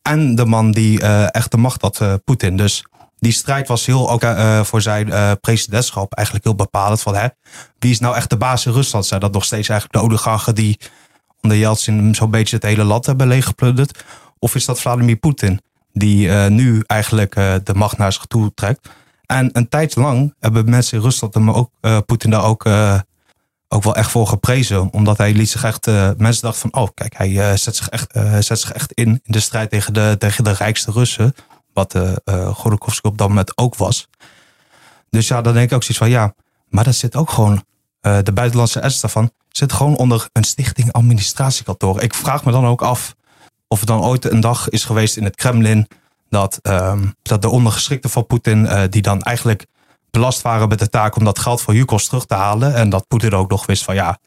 [0.01, 2.57] En de man die uh, echt de macht had, uh, Poetin.
[2.57, 2.85] Dus
[3.17, 4.25] die strijd was heel, ook
[4.65, 7.01] voor zijn presidentschap eigenlijk heel bepalend.
[7.01, 7.27] Van, hè,
[7.79, 9.05] wie is nou echt de baas in Rusland?
[9.05, 10.79] Zijn dat nog steeds eigenlijk de oligarchen die
[11.41, 14.03] onder Yeltsin zo'n beetje het hele land hebben leeggeplunderd?
[14.39, 15.61] Of is dat Vladimir Poetin
[15.93, 18.89] die nu eigenlijk de macht naar zich toe trekt?
[19.25, 21.69] En een tijd lang hebben mensen in Rusland hem ook,
[22.05, 22.63] Poetin daar ook
[23.75, 24.93] ook wel echt voor geprezen.
[24.93, 25.87] Omdat hij liet zich echt.
[25.87, 28.91] Uh, mensen dachten van, oh, kijk, hij uh, zet, zich echt, uh, zet zich echt
[28.93, 31.33] in in de strijd tegen de, tegen de rijkste Russen.
[31.73, 34.07] Wat uh, op dat moment ook was.
[35.09, 36.33] Dus ja, dan denk ik ook zoiets van, ja,
[36.69, 37.63] maar dat zit ook gewoon.
[38.01, 42.01] de buitenlandse ernst daarvan zit gewoon onder een stichting administratiekantoor.
[42.01, 43.15] Ik vraag me dan ook af
[43.67, 45.87] of er dan ooit een dag is geweest in het Kremlin.
[46.29, 46.59] dat,
[47.21, 49.65] dat de ondergeschikte van Poetin, die dan eigenlijk
[50.15, 52.75] belast waren met de taak om dat geld voor Yukos terug te halen.
[52.75, 54.17] En dat Poetin ook nog wist van ja,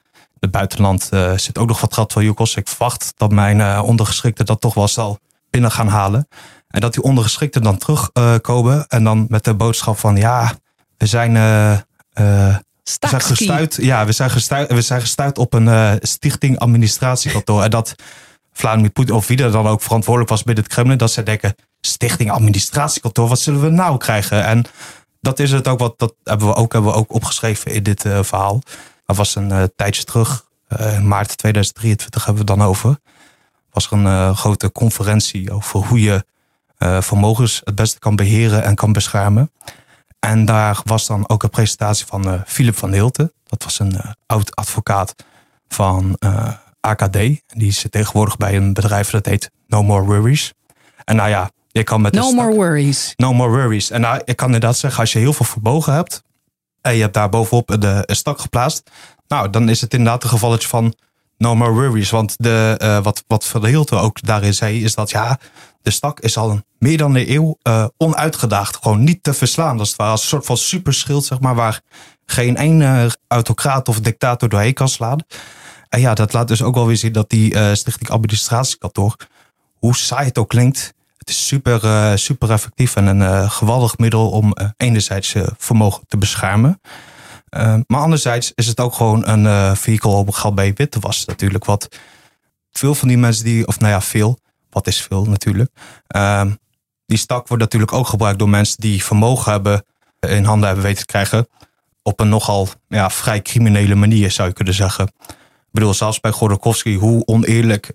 [0.41, 2.55] het buitenland uh, zit ook nog wat geld voor Yukos.
[2.55, 5.19] Ik verwacht dat mijn uh, ondergeschikten dat toch wel zal
[5.51, 6.29] binnen gaan halen.
[6.69, 10.53] En dat die ondergeschikten dan terugkomen en dan met de boodschap van ja,
[10.97, 11.33] we zijn
[12.89, 17.63] we zijn gestuurd, ja, we zijn gestuurd, we zijn gestuurd op een uh, stichting administratiekantoor.
[17.63, 17.95] En dat
[18.53, 21.55] Vladimir Poetin, of wie er dan ook verantwoordelijk was binnen het Kremlin, dat ze denken,
[21.81, 24.45] stichting administratiekantoor, wat zullen we nou krijgen?
[24.45, 24.65] En
[25.21, 28.05] dat is het ook, wat dat hebben we ook, hebben we ook opgeschreven in dit
[28.05, 28.61] uh, verhaal.
[29.07, 32.99] Dat was een uh, tijdje terug, in maart 2023 hebben we het dan over.
[33.71, 36.25] Was er een grote conferentie over hoe je
[37.01, 39.51] vermogens het beste kan beheren en kan beschermen.
[40.19, 43.33] En daar was dan ook een presentatie van uh, Philip van Hilten.
[43.45, 45.15] Dat was een uh, oud advocaat
[45.69, 47.19] van uh, AKD.
[47.47, 50.53] Die zit tegenwoordig bij een bedrijf dat heet No More Worries.
[51.05, 53.13] En nou ja, je kan met No More Worries.
[53.17, 53.91] No More Worries.
[53.91, 56.23] En nou, ik kan inderdaad zeggen, als je heel veel verbogen hebt
[56.81, 58.91] en je hebt daar bovenop de, stak geplaatst,
[59.29, 60.95] nou, dan is het inderdaad een gevalletje van
[61.39, 62.11] no more worries.
[62.11, 65.39] Want de, uh, wat, wat Van Hilte ook daarin zei, is dat ja,
[65.83, 68.77] de stak is al meer dan een eeuw uh, onuitgedaagd.
[68.83, 69.77] Gewoon niet te verslaan.
[69.77, 71.81] Dat is als een soort van superschild, zeg maar, waar
[72.27, 75.19] geen ene autocraat of dictator doorheen kan slaan.
[75.89, 79.17] En ja, dat laat dus ook wel weer zien dat die uh, Stichting Administratiekantoor,
[79.79, 80.95] hoe saai het ook klinkt,
[81.29, 86.17] het is super, uh, super effectief en een uh, geweldig middel om enerzijds vermogen te
[86.17, 86.81] beschermen.
[87.87, 91.65] Maar anderzijds is het ook gewoon een vehicle om geld bij wit te wassen natuurlijk.
[91.65, 91.89] Wat
[92.71, 94.39] veel van die mensen die, of nou ja, veel,
[94.71, 95.71] wat is veel natuurlijk.
[96.17, 96.45] Uh,
[97.07, 99.85] die stak wordt natuurlijk ook gebruikt door mensen die vermogen hebben,
[100.21, 101.49] in handen hebben weten te krijgen.
[102.03, 105.07] Op een nogal ja, vrij criminele manier zou je kunnen zeggen.
[105.07, 105.35] Ik
[105.73, 107.91] bedoel, zelfs bij Godorkovsky, hoe oneerlijk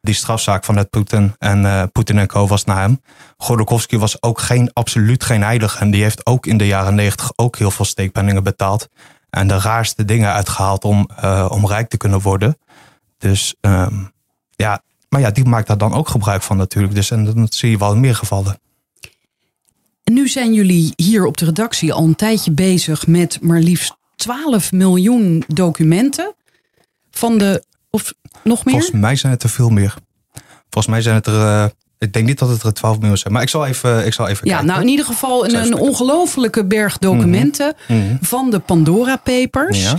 [0.00, 3.00] die strafzaak van het Poetin en uh, Poetin en co was naar hem.
[3.36, 5.78] Godorkovsky was ook geen, absoluut geen heilige.
[5.78, 8.88] En die heeft ook in de jaren negentig ook heel veel steekpenningen betaald.
[9.30, 12.58] En de raarste dingen uitgehaald om, uh, om rijk te kunnen worden.
[13.18, 14.12] Dus um,
[14.50, 16.94] ja, maar ja, die maakt daar dan ook gebruik van natuurlijk.
[16.94, 18.60] Dus en dat zie je wel in meer gevallen.
[20.04, 23.96] En nu zijn jullie hier op de redactie al een tijdje bezig met maar liefst
[24.16, 26.34] 12 miljoen documenten.
[27.10, 28.12] Van de of
[28.44, 28.74] nog meer?
[28.74, 29.94] Volgens mij zijn het er veel meer.
[30.70, 31.34] Volgens mij zijn het er.
[31.34, 31.64] Uh,
[31.98, 33.32] ik denk niet dat het er 12 miljoen zijn.
[33.32, 34.66] Maar ik zal even, ik zal even ja, kijken.
[34.66, 38.18] nou in ieder geval een, een ongelofelijke berg documenten Mm -hmm.
[38.20, 39.82] van de Pandora Papers.
[39.82, 39.98] Ja.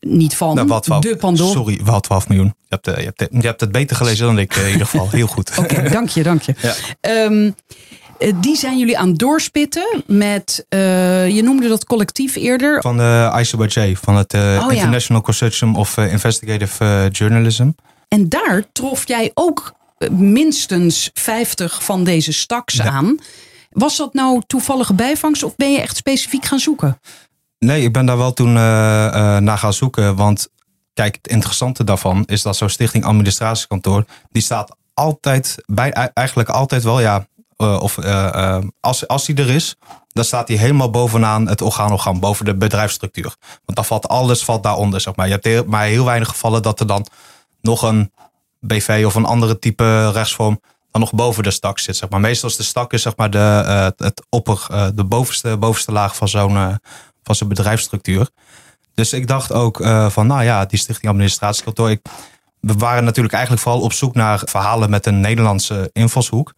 [0.00, 1.52] Niet van Nou, wat 12, de Pandora.
[1.52, 2.46] Sorry, wel 12 miljoen.
[2.46, 4.86] Je hebt, uh, je, hebt, je hebt het beter gelezen dan ik eh, in ieder
[4.86, 5.08] geval.
[5.18, 5.50] Heel goed.
[5.58, 6.54] Oké, okay, dank je, dank je.
[7.00, 7.24] Ja.
[7.24, 7.54] Um,
[8.40, 12.80] die zijn jullie aan het doorspitten met, uh, je noemde dat collectief eerder.
[12.82, 14.70] Van de ICBJ, van het uh, Oh, ja.
[14.70, 17.70] International Consortium of Investigative Journalism.
[18.08, 22.84] En daar trof jij ook eh, minstens 50 van deze staks Ja.
[22.84, 23.18] aan.
[23.70, 27.00] Was dat nou toevallige bijvangst of ben je echt specifiek gaan zoeken?
[27.58, 30.16] Nee, ik ben daar wel toen uh, uh, naar gaan zoeken.
[30.16, 30.48] Want
[30.94, 34.04] kijk, het interessante daarvan is dat zo'n stichting administratiekantoor...
[34.30, 37.26] die staat altijd, bij, eigenlijk altijd wel, ja...
[37.60, 37.98] Uh, of
[38.80, 39.76] als, als die er is,
[40.08, 43.34] dan staat hij helemaal bovenaan het organogram, boven de bedrijfsstructuur.
[43.64, 45.28] Want dan valt alles valt daaronder, zeg maar.
[45.28, 47.06] Je hebt maar heel weinig gevallen dat er dan
[47.60, 48.12] nog een
[48.60, 51.96] BV of een andere type rechtsvorm dan nog boven de stak zit.
[51.96, 52.20] Zeg maar.
[52.20, 56.28] Meestal is de stak is, zeg maar, de, het opper, de bovenste, bovenste laag van
[56.28, 56.78] zo'n
[57.22, 58.28] van bedrijfsstructuur.
[58.94, 59.76] Dus ik dacht ook
[60.08, 61.96] van, nou ja, die stichting administratiekantoor.
[62.60, 66.54] We waren natuurlijk eigenlijk vooral op zoek naar verhalen met een Nederlandse invalshoek.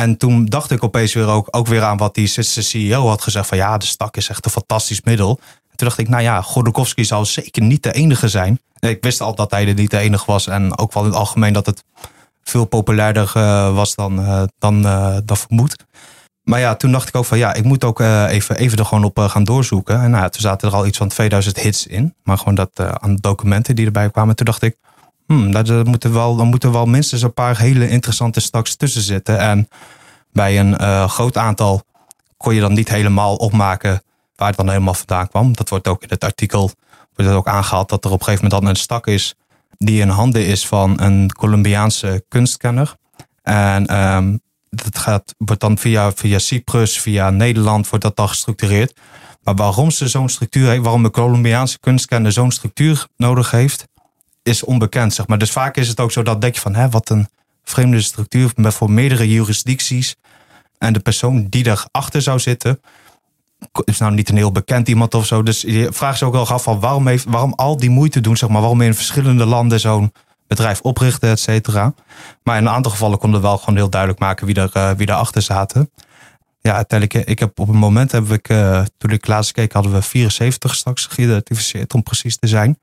[0.00, 3.46] En toen dacht ik opeens weer ook, ook weer aan wat die CEO had gezegd.
[3.48, 5.40] Van ja, de stak is echt een fantastisch middel.
[5.70, 8.60] En toen dacht ik, nou ja, Godorkovsky zou zeker niet de enige zijn.
[8.78, 10.46] Ik wist al dat hij niet de enige was.
[10.46, 11.84] En ook wel in het algemeen dat het
[12.42, 15.76] veel populairder uh, was dan, uh, dan, uh, dan vermoed.
[16.42, 19.04] Maar ja, toen dacht ik ook van ja, ik moet ook even, even er gewoon
[19.04, 20.00] op gaan doorzoeken.
[20.00, 22.14] En nou, toen zaten er al iets van 2000 hits in.
[22.22, 24.36] Maar gewoon dat aan documenten die erbij kwamen.
[24.36, 24.76] Toen dacht ik,
[25.34, 29.38] hmm, daar moeten wel, dan moeten wel minstens een paar hele interessante staks tussen zitten.
[29.38, 29.68] En
[30.32, 31.82] bij een groot aantal
[32.36, 34.02] kon je dan niet helemaal opmaken
[34.36, 35.52] waar het dan helemaal vandaan kwam.
[35.52, 36.70] Dat wordt ook in het artikel
[37.14, 39.34] wordt ook aangehaald dat er op een gegeven moment dan een stak is
[39.76, 42.96] die in handen is van een Colombiaanse kunstkenner.
[43.42, 44.40] En um,
[44.70, 49.00] dat gaat, wordt dan via, via Cyprus, via Nederland, wordt dat dan gestructureerd.
[49.42, 53.86] Maar waarom ze zo'n structuur heeft, waarom een Colombiaanse kunstkenner zo'n structuur nodig heeft,
[54.42, 55.14] is onbekend.
[55.14, 55.38] Zeg maar.
[55.38, 57.28] Dus vaak is het ook zo dat denk je van, hè, wat een
[57.64, 60.16] vreemde structuur voor meerdere jurisdicties.
[60.78, 62.80] En de persoon die erachter zou zitten,
[63.84, 65.42] is nou niet een heel bekend iemand of zo.
[65.42, 68.36] Dus je vraagt je ook wel af van waarom, heeft, waarom al die moeite doen,
[68.36, 70.12] zeg maar, waarom in verschillende landen zo'n
[70.46, 71.94] bedrijf oprichten, et cetera.
[72.42, 74.90] Maar in een aantal gevallen konden we wel gewoon heel duidelijk maken wie er, uh,
[74.90, 75.90] wie erachter zaten.
[76.60, 79.92] ja, uiteindelijk, ik heb op een moment heb ik, uh, toen ik laatst keek, hadden
[79.92, 82.78] we 74 straks geïdentificeerd om precies te zijn.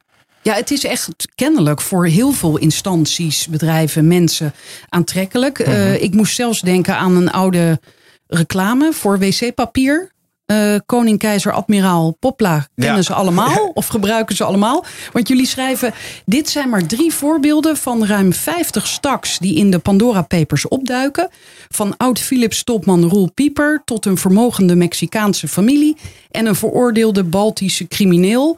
[0.47, 4.53] Ja, het is echt kennelijk voor heel veel instanties, bedrijven, mensen
[4.89, 5.67] aantrekkelijk.
[5.67, 7.79] Mm ik moest zelfs denken aan een oude
[8.27, 10.12] reclame voor wc-papier.
[10.45, 14.86] Uh, koning, keizer, admiraal, Popla kennen ze allemaal of gebruiken ze allemaal?
[15.12, 15.93] Want jullie schrijven,
[16.25, 21.29] dit zijn maar drie voorbeelden van ruim 50 staks die in de Pandora Papers opduiken.
[21.69, 25.97] Van oud-Philips topman Roel Pieper tot een vermogende Mexicaanse familie
[26.31, 28.57] en een veroordeelde Baltische crimineel.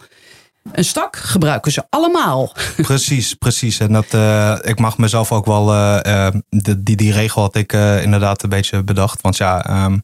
[0.72, 2.54] Een stak gebruiken ze allemaal.
[2.76, 3.80] Precies, precies.
[3.80, 8.44] En dat, uh, ik mag mezelf ook wel, uh, die, die regel had ik inderdaad
[8.44, 9.22] een beetje bedacht.
[9.22, 10.04] Want ja, um,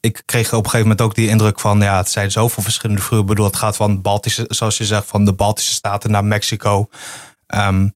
[0.00, 3.02] ik kreeg op een gegeven moment ook die indruk van, ja, het zijn zoveel verschillende
[3.02, 3.28] vroegen.
[3.28, 6.88] Ik bedoel, het gaat van Baltische, zoals je zegt, van de Baltische staten naar Mexico.
[7.46, 7.94] Um,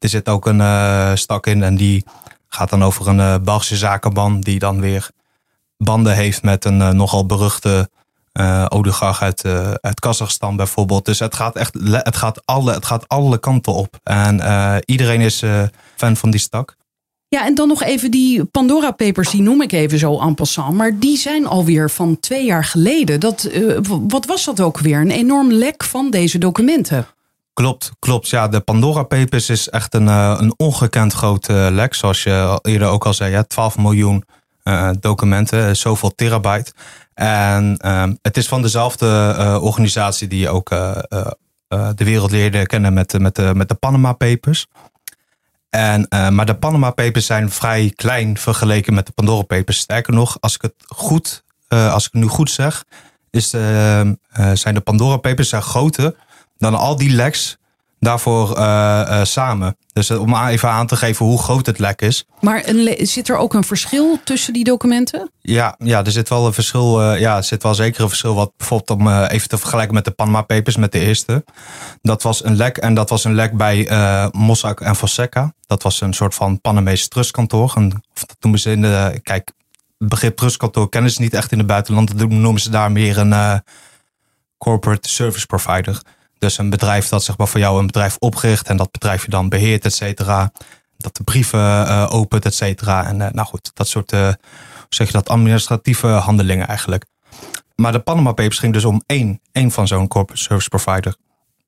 [0.00, 2.04] er zit ook een stak in en die
[2.48, 5.10] gaat dan over een Belgische zakenman die dan weer
[5.76, 7.90] banden heeft met een nogal beruchte
[8.38, 8.64] uh,
[9.20, 9.44] uit,
[9.80, 11.04] uit Kazachstan bijvoorbeeld.
[11.04, 13.96] Dus het gaat echt, het gaat alle, het gaat alle kanten op.
[14.02, 15.42] En iedereen is
[15.96, 16.76] fan van die stak.
[17.30, 20.74] Ja, en dan nog even die Pandora Papers, die noem ik even zo en passant.
[20.74, 23.20] Maar die zijn alweer van twee jaar geleden.
[23.20, 25.00] Dat, uh, wat was dat ook weer?
[25.00, 27.06] Een enorm lek van deze documenten.
[27.52, 28.28] Klopt, klopt.
[28.28, 31.94] Ja, de Pandora Papers is echt een, uh, een ongekend groot uh, lek.
[31.94, 34.24] Zoals je eerder ook al zei, ja, 12 miljoen
[35.00, 36.72] documenten, zoveel terabyte.
[37.14, 40.68] En ehm, het is van dezelfde organisatie die ook
[41.68, 44.66] de wereld leerde kennen met, met, de, met de Panama Papers.
[45.70, 49.78] En, maar de Panama Papers zijn vrij klein vergeleken met de Pandora Papers.
[49.78, 52.84] Sterker nog, als ik het goed, als ik nu goed zeg,
[53.30, 54.10] is, uh,
[54.52, 56.14] zijn de Pandora Papers zijn groter
[56.58, 57.56] dan al die leks
[58.00, 58.48] daarvoor
[59.22, 59.76] samen.
[59.98, 62.26] Dus om even aan te geven hoe groot het lek is.
[62.40, 65.30] Maar een, zit er ook een verschil tussen die documenten?
[65.40, 67.02] Ja, ja er zit wel een verschil.
[67.02, 68.34] Uh, ja, er zit wel zeker een verschil.
[68.34, 71.44] Wat bijvoorbeeld om uh, even te vergelijken met de Panama Papers, met de eerste.
[72.02, 75.54] Dat was een lek en dat was een lek bij uh, Mossack en Fonseca.
[75.66, 77.72] Dat was een soort van Panamese trustkantoor.
[77.76, 79.20] En, of dat noemen ze in de.
[79.22, 79.52] Kijk,
[79.98, 82.18] het begrip trustkantoor kennen ze niet echt in het buitenland.
[82.18, 83.62] Dat noemen ze daar meer een
[84.58, 86.02] corporate service provider.
[86.38, 89.30] Dus een bedrijf dat zeg maar voor jou een bedrijf opgericht en dat bedrijf je
[89.30, 90.52] dan beheert, et cetera.
[90.96, 93.06] Dat de brieven uh, opent, et cetera.
[93.06, 94.32] En uh, nou goed, dat soort, uh,
[94.88, 97.04] zeg je dat, administratieve handelingen eigenlijk.
[97.74, 101.16] Maar de Panama Papers ging dus om één, één van zo'n corporate service provider.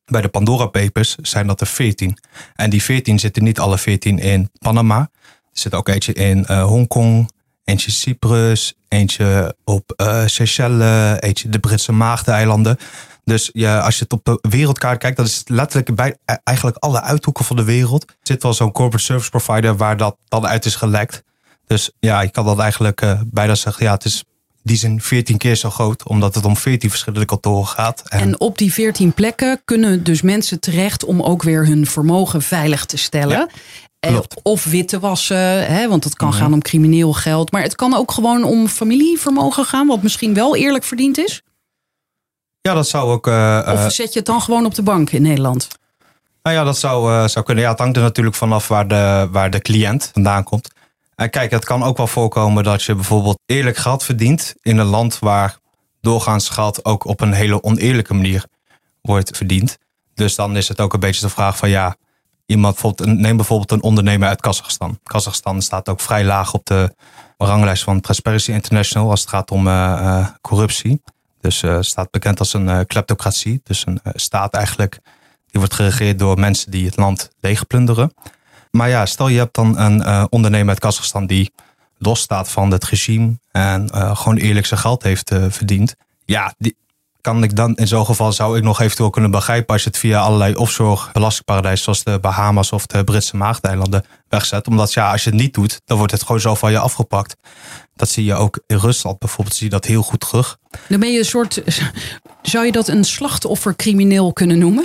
[0.05, 2.19] Bij de Pandora Papers zijn dat er veertien.
[2.55, 4.99] En die veertien zitten niet alle veertien in Panama.
[4.99, 5.09] Er
[5.53, 7.31] zit ook eentje in Hongkong,
[7.71, 9.93] eentje Cyprus, eentje op
[10.27, 12.79] Seychelles, eentje de Britse Maagdeneilanden.
[13.25, 16.77] Dus ja, als je het op de wereldkaart kijkt, dat is letterlijk bij e- eigenlijk
[16.77, 18.03] alle uithoeken van de wereld.
[18.09, 21.23] Er zit wel zo'n corporate service provider waar dat dan uit is gelekt.
[21.67, 23.85] Dus ja, je kan dat eigenlijk uh, bijna zeggen.
[23.85, 24.25] Ja, het is
[24.63, 28.03] die zijn 14 keer zo groot, omdat het om 14 verschillende kantoren gaat.
[28.09, 32.43] En, en op die 14 plekken kunnen dus mensen terecht om ook weer hun vermogen
[32.43, 33.39] veilig te stellen.
[33.39, 33.49] Ja.
[34.01, 34.41] Eh, Klopt.
[34.43, 36.43] Of witte wassen, hè, want het kan mm -hmm.
[36.43, 37.53] gaan om crimineel geld.
[37.53, 41.43] Maar het kan ook gewoon om familievermogen gaan, wat misschien wel eerlijk verdiend is.
[42.61, 43.27] Ja, dat zou ook.
[43.27, 45.69] Uh, of zet je het dan gewoon op de bank in Nederland?
[46.43, 47.65] Nou ja, dat zou, uh, zou kunnen.
[47.65, 50.69] Ja, het hangt er natuurlijk vanaf waar de, waar de cliënt vandaan komt.
[51.15, 54.87] En kijk, het kan ook wel voorkomen dat je bijvoorbeeld eerlijk geld verdient in een
[54.87, 55.59] land waar
[56.01, 58.45] doorgaans geld ook op een hele oneerlijke manier
[59.03, 59.79] wordt verdiend.
[60.15, 61.97] Dus dan is het ook een beetje de vraag van ja,
[62.51, 64.99] iemand neem bijvoorbeeld een ondernemer uit Kazachstan.
[65.03, 66.95] Kazachstan staat ook vrij laag op de
[67.39, 71.03] ranglijst van Transparency International als het gaat om uh, corruptie.
[71.41, 73.61] Dus uh, staat bekend als een kleptocratie.
[73.65, 74.99] Dus een staat eigenlijk,
[75.47, 78.15] die wordt geregeerd door mensen die het land leegplunderen.
[78.71, 81.53] Maar ja, stel je hebt dan een ondernemer uit Kazachstan die
[81.99, 85.95] losstaat van het regime en gewoon eerlijk zijn geld heeft verdiend.
[86.25, 86.77] Ja, die,
[87.21, 89.99] kan ik dan in zo'n geval zou ik nog eventueel kunnen begrijpen als je het
[89.99, 94.67] via allerlei offshore belastingparadijzen zoals de Bahamas of de Britse Maagdeilanden wegzet.
[94.67, 97.37] Omdat ja, als je het niet doet, dan wordt het gewoon zo van je afgepakt.
[97.95, 100.59] Dat zie je ook in Rusland bijvoorbeeld, zie je dat heel goed terug.
[100.89, 101.63] Dan ben je een soort,
[102.43, 104.85] zou je dat een slachtoffercrimineel kunnen noemen?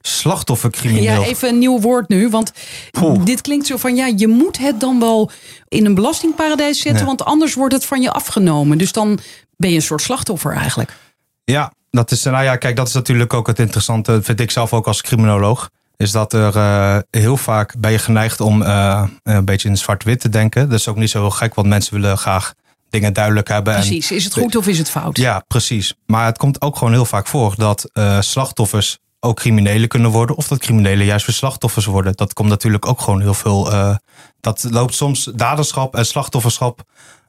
[0.00, 1.22] Slachtoffercrimineel.
[1.22, 2.28] Ja, even een nieuw woord nu.
[2.28, 2.52] Want
[2.90, 3.24] Poeh.
[3.24, 5.30] dit klinkt zo van ja, je moet het dan wel
[5.68, 7.04] in een belastingparadijs zetten, nee.
[7.04, 8.78] want anders wordt het van je afgenomen.
[8.78, 9.18] Dus dan
[9.56, 10.96] ben je een soort slachtoffer eigenlijk.
[11.44, 14.72] Ja, dat is, nou ja, kijk, dat is natuurlijk ook het interessante, vind ik zelf
[14.72, 15.70] ook als criminoloog.
[15.96, 20.20] Is dat er uh, heel vaak ben je geneigd om uh, een beetje in zwart-wit
[20.20, 20.68] te denken.
[20.68, 22.54] Dat is ook niet zo heel gek, want mensen willen graag
[22.90, 23.74] dingen duidelijk hebben.
[23.74, 25.16] Precies, en, is het goed of is het fout?
[25.16, 25.94] Ja, precies.
[26.06, 30.36] Maar het komt ook gewoon heel vaak voor dat uh, slachtoffers ook criminelen kunnen worden.
[30.36, 32.12] Of dat criminelen juist weer slachtoffers worden.
[32.12, 33.72] Dat komt natuurlijk ook gewoon heel veel.
[33.72, 33.94] Uh,
[34.40, 36.82] dat loopt soms, daderschap en slachtofferschap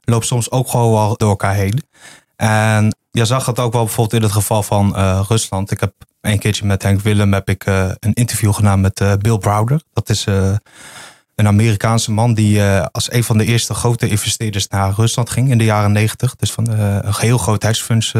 [0.04, 1.82] loopt soms ook gewoon wel door elkaar heen.
[2.36, 5.70] En je zag het ook wel bijvoorbeeld in het geval van uh, Rusland.
[5.70, 9.38] Ik heb een keertje met Henk Willem heb ik, uh, een interview gedaan met Bill
[9.38, 9.80] Browder.
[9.92, 10.26] Dat is
[11.34, 15.58] een Amerikaanse man die als een van de eerste grote investeerders naar Rusland ging in
[15.58, 16.36] de jaren negentig.
[16.36, 18.12] Dus van een heel groot hedgefunds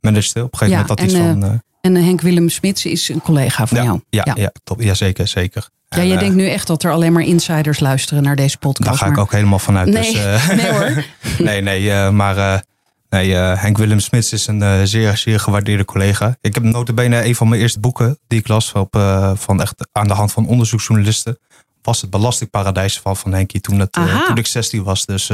[0.00, 0.42] manager.
[0.42, 3.84] Op een gegeven moment dat iets van en Henk Willem Smits is een collega van
[3.84, 4.00] jou.
[4.08, 4.34] Ja, ja.
[4.36, 5.68] ja, top, ja zeker, zeker.
[5.88, 8.88] Ja, je denkt nu echt dat er alleen maar insiders luisteren naar deze podcast.
[8.88, 9.88] Daar ga ik ook helemaal vanuit.
[9.88, 11.04] Nee, dus, uh, nee hoor.
[11.48, 12.62] nee, nee, maar
[13.10, 16.36] nee, Henk Willem Smits is een zeer, zeer gewaardeerde collega.
[16.40, 18.94] Ik heb notabene een van mijn eerste boeken die ik las op,
[19.34, 21.38] van echt aan de hand van onderzoeksjournalisten.
[21.82, 23.92] Was het Belastingparadijs van, van Henkie toen, het,
[24.26, 25.06] toen ik 16 was.
[25.06, 25.30] Dus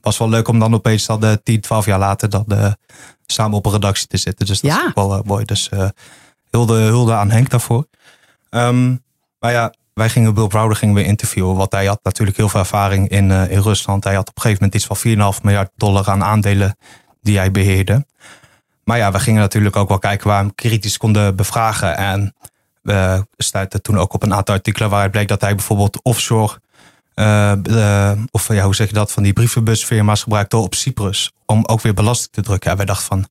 [0.00, 2.76] was wel leuk om dan opeens dan 10, 12 jaar later dan
[3.26, 4.46] samen op een redactie te zitten.
[4.46, 4.80] Dus dat ja.
[4.80, 5.44] is ook wel uh, mooi.
[5.44, 5.88] Dus uh,
[6.50, 7.86] hulde, hulde aan Henk daarvoor.
[8.50, 9.02] Um,
[9.38, 11.56] maar ja, wij gingen Bill Browder gingen we interviewen.
[11.56, 14.04] Want hij had natuurlijk heel veel ervaring in, uh, in Rusland.
[14.04, 16.76] Hij had op een gegeven moment iets van 4,5 miljard dollar aan aandelen
[17.22, 18.06] die hij beheerde.
[18.84, 21.96] Maar ja, we gingen natuurlijk ook wel kijken waar we hem kritisch konden bevragen.
[21.96, 22.34] En
[22.82, 26.62] we stuitten toen ook op een aantal artikelen waaruit bleek dat hij bijvoorbeeld offshore
[27.14, 31.32] uh, of ja, hoe zeg je dat, van die brievenbusfirma's gebruikte op Cyprus.
[31.46, 32.70] Om ook weer belasting te drukken.
[32.70, 33.28] En wij dachten van,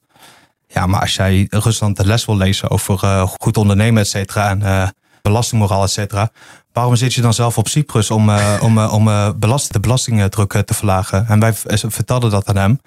[0.68, 4.50] ja, maar als jij Rusland de les wil lezen over uh, goed ondernemen, et cetera.
[4.50, 4.94] En
[5.24, 6.32] belastingmoraal, et cetera.
[6.72, 8.30] Waarom zit je dan zelf op Cyprus om,
[8.62, 11.28] om, om belast, de belastingdruk te verlagen?
[11.28, 12.80] En wij vertelden dat aan hem.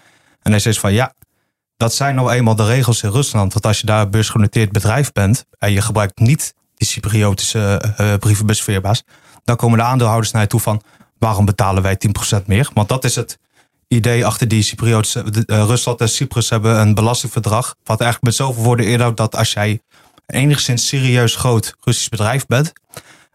[0.42, 1.12] En hij zei van, ja,
[1.76, 3.52] dat zijn nou eenmaal de regels in Rusland.
[3.52, 7.80] Want als je daar een beursgenoteerd bedrijf bent en je gebruikt niet die Cypriotische
[8.20, 9.02] brievenbusfirma's,
[9.44, 10.82] dan komen de aandeelhouders naar je toe van
[11.18, 11.98] waarom betalen wij
[12.40, 12.70] 10% meer?
[12.74, 13.38] Want dat is het
[13.88, 15.24] idee achter die Cypriotische.
[15.24, 17.74] Uh, Rusland en Cyprus hebben een belastingverdrag.
[17.84, 19.80] Wat eigenlijk met zoveel woorden inhoudt dat als jij
[20.26, 22.72] enigszins serieus groot Russisch bedrijf bent.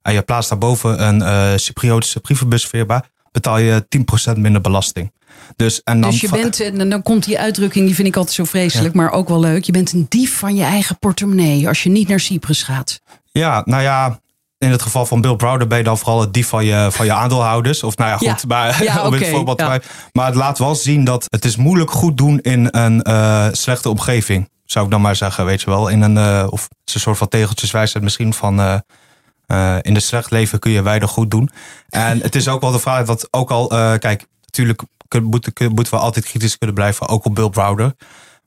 [0.02, 3.04] en je plaatst daarboven een uh, Cypriotische brievenbusfirma.
[3.32, 3.86] betaal je
[4.34, 5.12] 10% minder belasting.
[5.56, 8.36] Dus, en dan, dus je bent, en dan komt die uitdrukking, die vind ik altijd
[8.36, 9.64] zo vreselijk, maar ook wel leuk.
[9.64, 13.02] Je bent een dief van je eigen portemonnee als je niet naar Cyprus gaat.
[13.32, 14.20] Ja, nou ja,
[14.58, 17.06] in het geval van Bill Browder ben je dan vooral het dief van je, van
[17.06, 17.84] je aandeelhouders.
[17.84, 18.48] Of nou ja, goed.
[18.48, 19.64] Maar, ja, okay, voorbeeld
[20.12, 23.90] maar het laat wel zien dat het is moeilijk goed doen in een uh, slechte
[23.90, 24.50] omgeving.
[24.72, 25.88] Zou ik dan maar zeggen, weet je wel.
[25.88, 28.60] In een, uh, of het een soort van tegeltjeswijsheid misschien van...
[28.60, 31.50] Uh, in de slecht leven kun je weinig goed doen.
[31.90, 33.68] En het is ook wel de vraag dat ook al...
[33.98, 34.82] kijk, natuurlijk
[35.24, 37.08] moeten, moeten we altijd kritisch kunnen blijven.
[37.08, 37.94] Ook op Bill Browder.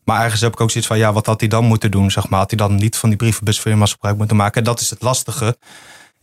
[0.04, 2.10] Maar ergens heb ik ook zoiets van, ja, wat had hij dan moeten doen?
[2.10, 2.38] Zeg maar.
[2.38, 4.58] Had hij dan niet van die brievenbusfirma's gebruik moeten maken?
[4.58, 5.56] En dat is het lastige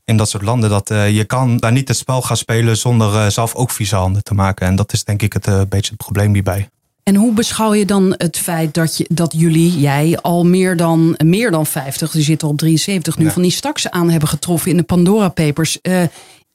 [0.06, 0.70] in dat soort landen.
[0.70, 4.34] Dat je kan daar niet het spel gaan spelen zonder zelf ook vieze handen te
[4.34, 4.68] maken.
[4.68, 6.70] En dat is denk ik het beetje het probleem hierbij.
[7.12, 11.16] En hoe beschouw je dan het feit dat, je, dat jullie, jij, al meer dan,
[11.24, 13.32] meer dan 50, je zit al op 73 nu, ja.
[13.32, 15.80] van die straks aan hebben getroffen in de Pandora Papers?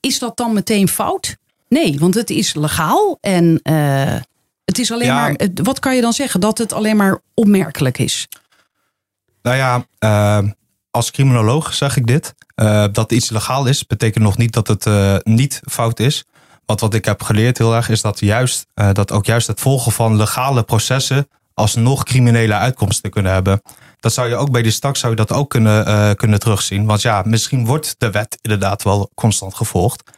[0.01, 1.37] is dat dan meteen fout?
[1.69, 3.61] Nee, want het is legaal en
[4.65, 5.21] het is alleen ja.
[5.21, 5.37] maar.
[5.55, 6.41] Wat kan je dan zeggen?
[6.41, 8.29] Dat het alleen maar opmerkelijk is?
[9.43, 9.87] Nou ja,
[10.91, 12.35] als criminoloog zeg ik dit.
[12.63, 14.87] Uh, dat iets legaal is, betekent nog niet dat het
[15.25, 16.25] niet fout is.
[16.67, 19.61] Want wat ik heb geleerd heel erg is dat, juist, uh, dat ook juist het
[19.61, 23.63] volgen van legale processen alsnog criminele uitkomsten kunnen hebben.
[24.01, 26.87] Dat zou je ook bij de stak zou je dat ook kunnen, kunnen terugzien.
[26.87, 30.11] Want ja, misschien wordt de wet inderdaad wel constant gevolgd.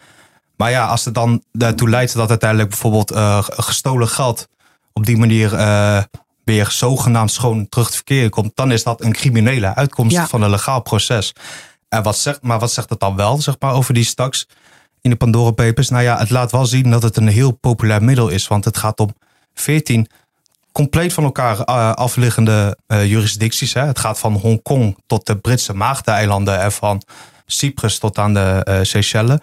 [0.57, 3.13] Maar ja, als het dan daartoe leidt dat uiteindelijk bijvoorbeeld
[3.47, 4.49] gestolen geld
[4.93, 5.51] op die manier
[6.45, 10.27] weer zogenaamd schoon terug te verkeer komt, dan is dat een criminele uitkomst ja.
[10.27, 11.33] van een legaal proces.
[11.89, 14.47] En wat zegt, maar wat zegt het dan wel, zeg maar, over die staks
[15.01, 15.89] in de Pandora Papers?
[15.89, 18.49] Nou ja, het laat wel zien dat het een heel populair middel is.
[18.49, 19.15] Want het gaat om
[19.55, 20.09] 14
[20.73, 23.75] compleet van elkaar uh, afliggende uh, jurisdicties.
[23.75, 27.03] Het gaat van Hongkong tot de Britse Maagdeneilanden en van
[27.47, 29.39] Cyprus tot aan de uh, Seychelles.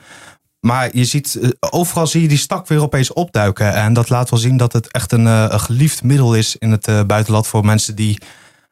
[0.60, 3.74] Maar je ziet, overal zie je die stak weer opeens opduiken.
[3.74, 7.08] En dat laat wel zien dat het echt een, een geliefd middel is in het
[7.08, 8.22] buitenland voor mensen die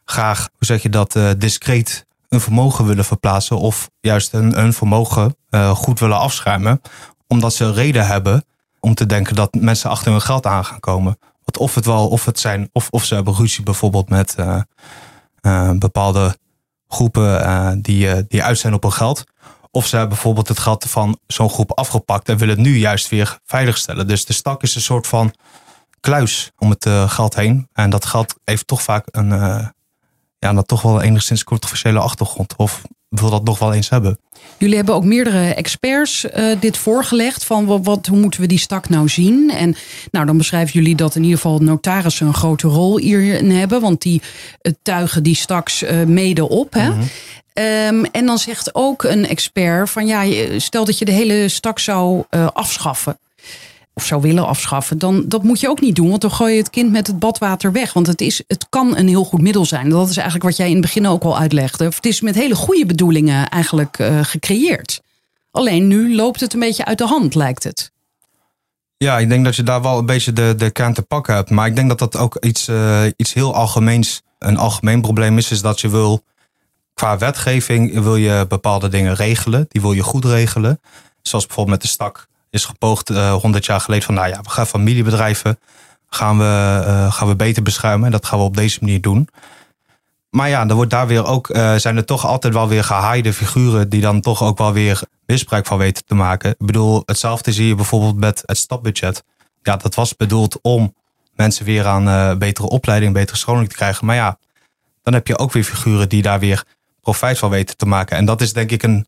[0.06, 5.36] graag, hoe zeg je dat, discreet een vermogen willen verplaatsen of juist een, een vermogen
[5.50, 6.82] uh, goed willen afschuimen,
[7.28, 8.46] omdat ze reden hebben
[8.80, 11.18] om te denken dat mensen achter hun geld aan gaan komen.
[11.44, 14.62] Want of het wel, of het zijn, of, of ze hebben ruzie bijvoorbeeld met uh,
[15.42, 16.38] uh, bepaalde
[16.88, 19.24] groepen die, die uit zijn op hun geld.
[19.72, 23.10] Of ze hebben bijvoorbeeld het geld van zo'n groep afgepakt en willen het nu juist
[23.10, 24.08] weer veiligstellen.
[24.08, 25.34] Dus de stak is een soort van
[26.00, 27.70] kluis om het geld heen.
[27.74, 29.32] En dat geld heeft toch vaak een,
[30.44, 32.56] ja, dat toch wel enigszins controversiële achtergrond.
[32.56, 34.20] Of wil dat nog wel eens hebben.
[34.58, 38.58] Jullie hebben ook meerdere experts uh, dit voorgelegd van wat, wat, hoe moeten we die
[38.58, 39.52] stak nou zien?
[39.52, 39.76] En
[40.12, 44.02] nou, dan beschrijven jullie dat in ieder geval notarissen een grote rol hierin hebben, want
[44.02, 44.22] die
[44.82, 46.74] tuigen die straks uh, mede op.
[46.74, 46.90] Hè?
[46.90, 47.02] -hmm.
[47.54, 50.24] um, en dan zegt ook een expert van ja,
[50.60, 52.24] stel dat je de hele stak zou
[52.54, 53.18] afschaffen
[53.94, 56.10] of zou willen afschaffen, dan dat moet je ook niet doen.
[56.10, 57.94] Want dan gooi je het kind met het badwater weg.
[57.94, 59.90] Want het, is, het kan een heel goed middel zijn.
[59.90, 61.84] Dat is eigenlijk wat jij in het begin ook al uitlegde.
[61.84, 65.02] Het is met hele goede bedoelingen eigenlijk uh, gecreëerd.
[65.52, 67.92] Alleen nu loopt het een beetje uit de hand, lijkt het.
[68.98, 71.50] Ja, ik denk dat je daar wel een beetje de, de kern te pakken hebt.
[71.50, 75.52] Maar ik denk dat dat ook iets, uh, iets heel algemeens, een algemeen probleem is.
[75.52, 76.24] Is dat je wil,
[76.94, 79.66] qua wetgeving, wil je bepaalde dingen regelen.
[79.68, 80.80] Die wil je goed regelen.
[81.22, 84.50] Zoals bijvoorbeeld met de stak is gepoogd uh, 100 jaar geleden van, nou ja, we
[84.50, 85.60] gaan familiebedrijven
[86.10, 88.06] gaan we, uh, gaan we beter beschermen.
[88.06, 89.30] En dat gaan we op deze manier doen.
[90.30, 93.34] Maar ja, er wordt daar weer ook, uh, zijn er toch altijd wel weer gehaaide
[93.34, 96.50] figuren die dan toch ook wel weer misbruik van weten te maken.
[96.50, 99.24] Ik bedoel, hetzelfde zie je bijvoorbeeld met het stapbudget.
[99.62, 100.96] Ja, dat was bedoeld om
[101.36, 104.06] mensen weer aan betere opleiding, betere scholing te krijgen.
[104.06, 104.38] Maar ja,
[105.04, 106.64] dan heb je ook weer figuren die daar weer
[107.02, 108.18] profijt van weten te maken.
[108.18, 109.08] En dat is denk ik een,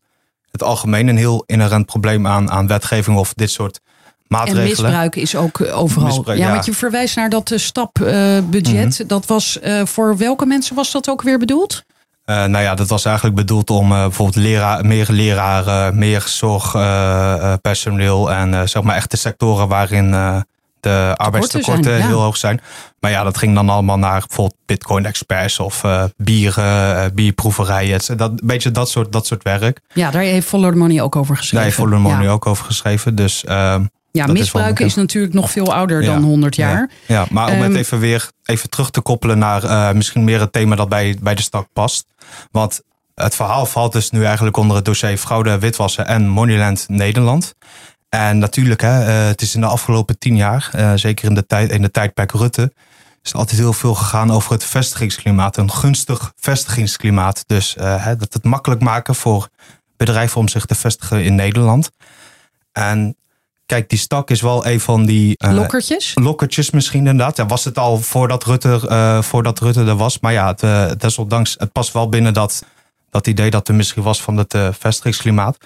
[0.58, 3.80] het algemeen een heel inherent probleem aan, aan wetgeving of dit soort
[4.28, 4.62] maatregelen.
[4.62, 6.06] En misbruik is ook overal.
[6.06, 6.52] Misbruik, ja, ja.
[6.52, 8.98] want je verwijst naar dat uh, stapbudget.
[8.98, 9.06] Mhm.
[9.06, 11.84] Dat was uh, voor welke mensen was dat ook weer bedoeld?
[12.26, 18.68] Uh, nou ja, dat was eigenlijk bedoeld om bijvoorbeeld leraar, meer leraren, meer zorgpersoneel en
[18.68, 20.14] zeg maar echt de sectoren waarin
[20.86, 22.06] de arbeidstekorten ja.
[22.06, 22.60] heel hoog zijn.
[23.00, 25.84] Maar ja, dat ging dan allemaal naar bijvoorbeeld Bitcoin experts of
[26.16, 28.00] bieren, bierproeverijen.
[28.16, 29.80] Dat, een beetje dat soort, dat soort werk.
[29.92, 31.56] Ja, daar heeft Follow the Money ook over geschreven.
[31.56, 32.32] Daar heeft Follow the Money ja.
[32.32, 33.14] ook over geschreven.
[33.14, 33.84] Dus ehm,
[34.16, 36.12] ja, dat misbruik is, is, natuurlijk nog veel ouder Ja.
[36.12, 36.90] dan 100 jaar.
[37.06, 40.24] Ja, ja maar om Ehm, het even weer even terug te koppelen naar uh, misschien
[40.24, 42.06] meer het thema dat bij, bij de stak past.
[42.50, 42.80] Want
[43.14, 47.54] het verhaal valt dus nu eigenlijk onder het dossier fraude, witwassen en Moneyland Nederland.
[48.16, 51.46] En natuurlijk, hè, uh, het is in de afgelopen tien jaar, uh, zeker in de,
[51.46, 52.72] tijd, in de tijdperk Rutte,
[53.22, 55.56] is er altijd heel veel gegaan over het vestigingsklimaat.
[55.56, 57.44] Een gunstig vestigingsklimaat.
[57.46, 59.48] Dus hè, dat het makkelijk maken voor
[59.96, 61.90] bedrijven om zich te vestigen in Nederland.
[62.72, 63.16] En
[63.66, 65.36] Kijk, die stak is wel een van die.
[65.44, 66.12] Uh, lokkertjes?
[66.14, 67.36] Lokkertjes misschien inderdaad.
[67.36, 70.20] Ja, was het al voordat Rutte, uh, voordat Rutte er was.
[70.20, 72.62] Maar ja, het, uh, desondanks, het past wel binnen dat,
[73.10, 75.56] dat idee dat er misschien was van het vestigingsklimaat.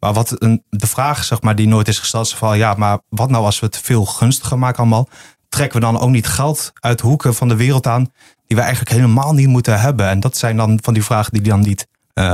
[0.00, 2.98] Maar wat een, de vraag, zeg maar, die nooit is gesteld, is van ja, maar
[3.08, 5.08] wat nou als we het veel gunstiger maken allemaal?
[5.48, 8.12] Trekken we dan ook niet geld uit hoeken van de wereld aan
[8.46, 10.08] die we eigenlijk helemaal niet moeten hebben?
[10.08, 11.86] En dat zijn dan van die vragen die dan niet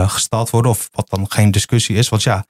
[0.07, 2.09] gesteld worden, of wat dan geen discussie is.
[2.09, 2.45] Want ja,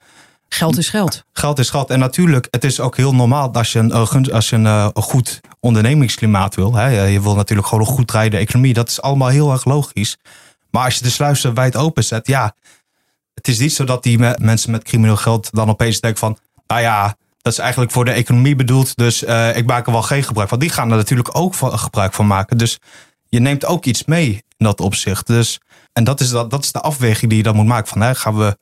[0.49, 1.23] Geld is geld.
[1.33, 1.89] Geld is geld.
[1.89, 3.91] En natuurlijk, het is ook heel normaal als je een,
[4.31, 6.73] als je een, een goed ondernemingsklimaat wil.
[6.73, 8.73] Hè, je wil natuurlijk gewoon een goed rijden economie.
[8.73, 10.17] Dat is allemaal heel erg logisch.
[10.71, 12.55] Maar als je de sluizen wijd open zet, ja.
[13.37, 16.37] Het is niet zo dat die mensen met crimineel geld dan opeens denken van...
[16.67, 18.95] Nou ja, dat is eigenlijk voor de economie bedoeld.
[18.95, 20.59] Dus uh, ik maak er wel geen gebruik van.
[20.59, 22.57] Die gaan er natuurlijk ook gebruik van maken.
[22.57, 22.79] Dus
[23.29, 25.27] je neemt ook iets mee in dat opzicht.
[25.27, 25.59] Dus,
[25.93, 27.87] en dat is, dat, dat is de afweging die je dan moet maken.
[27.87, 28.57] Van, gaan we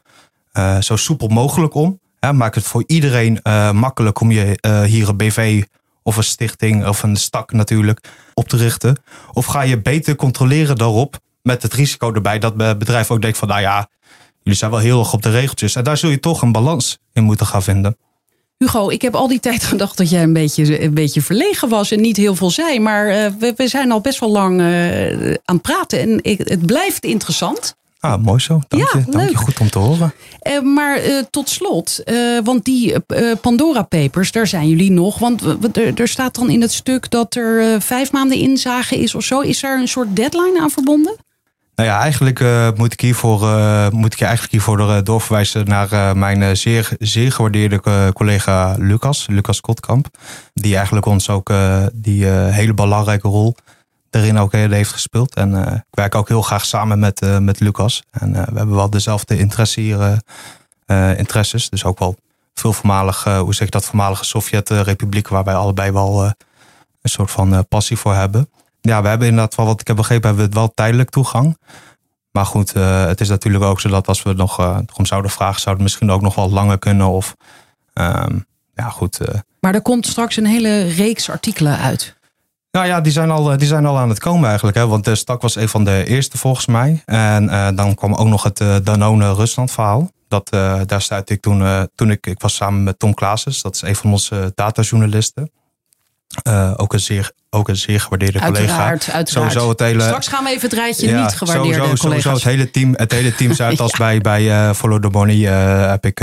[0.53, 1.99] uh, zo soepel mogelijk om.
[2.19, 5.63] Hè, maak het voor iedereen uh, makkelijk om je hier een BV
[6.03, 7.99] of een stichting of een stak natuurlijk
[8.33, 9.01] op te richten.
[9.33, 13.37] Of ga je beter controleren daarop met het risico erbij dat het bedrijf ook denkt
[13.37, 13.89] van nou ja,
[14.45, 15.75] jullie zijn wel heel erg op de regeltjes.
[15.75, 17.97] En daar zul je toch een balans in moeten gaan vinden.
[18.57, 21.91] Hugo, ik heb al die tijd gedacht dat jij een beetje, een beetje verlegen was
[21.91, 22.79] en niet heel veel zei.
[22.79, 26.37] Maar uh, we, we, zijn al best wel lang uh, aan het praten en ik,
[26.37, 27.75] het blijft interessant.
[27.99, 28.61] Ah, mooi zo.
[28.67, 29.11] Dank, ja, je.
[29.11, 29.35] Dank je.
[29.35, 30.13] Goed om te horen.
[30.43, 32.03] Uh, maar tot slot,
[32.43, 32.99] want die
[33.41, 35.19] Pandora Papers, daar zijn jullie nog.
[35.19, 35.41] Want
[35.99, 39.39] er staat dan in het stuk dat er vijf maanden inzage is of zo.
[39.39, 41.15] Is daar een soort deadline aan verbonden?
[41.75, 42.43] Nou ja, eigenlijk
[42.77, 43.39] moet, ik hiervoor,
[43.91, 50.07] moet ik je eigenlijk hiervoor doorverwijzen naar mijn zeer, zeer gewaardeerde collega Lucas, Lucas Kotkamp.
[50.53, 51.53] Die eigenlijk ons ook
[51.93, 53.55] die hele belangrijke rol
[54.15, 55.35] erin ook heeft gespeeld.
[55.35, 58.03] En uh, ik werk ook heel graag samen met, uh, met Lucas.
[58.11, 60.19] En uh, we hebben wel dezelfde interesse hier,
[61.17, 61.69] interesses.
[61.69, 62.15] Dus ook wel
[62.53, 66.23] veel voormalig, hoe zeg ik dat, voormalige Sovjet-republieken waar wij allebei wel
[67.01, 68.49] een soort van passie voor hebben.
[68.85, 71.57] Ja, we hebben inderdaad wel, wat ik heb begrepen, hebben we het wel tijdelijk toegang.
[72.31, 75.77] Maar goed, het is natuurlijk ook zo dat als we nog om zouden vragen, zouden
[75.77, 77.07] we misschien ook nog wel langer kunnen.
[77.07, 77.35] Of
[77.93, 79.19] um, ja, goed.
[79.59, 82.15] maar er komt straks een hele reeks artikelen uit.
[82.75, 84.77] Nou ja, die zijn al, die zijn al aan het komen eigenlijk.
[84.77, 84.87] Hè?
[84.87, 87.01] Want de stak was een van de eerste volgens mij.
[87.05, 90.11] En uh, dan kwam ook nog het uh, Danone-Rusland verhaal.
[90.27, 93.61] Dat, uh, daar stuitte ik toen, toen ik, ik was samen met Tom Klaases.
[93.61, 95.51] Dat is een van onze datajournalisten.
[96.47, 98.87] Uh, ook, een zeer, ook een zeer gewaardeerde uiteraard, collega.
[98.87, 102.23] Uiteraard, Sowieso het hele, Straks gaan we even het rijtje niet gewaardeerde sowieso, collega's.
[102.23, 103.97] Sowieso het hele team, het hele team Zuidas ja.
[103.97, 106.19] bij, bij uh, Follow the Money uh, heb ik,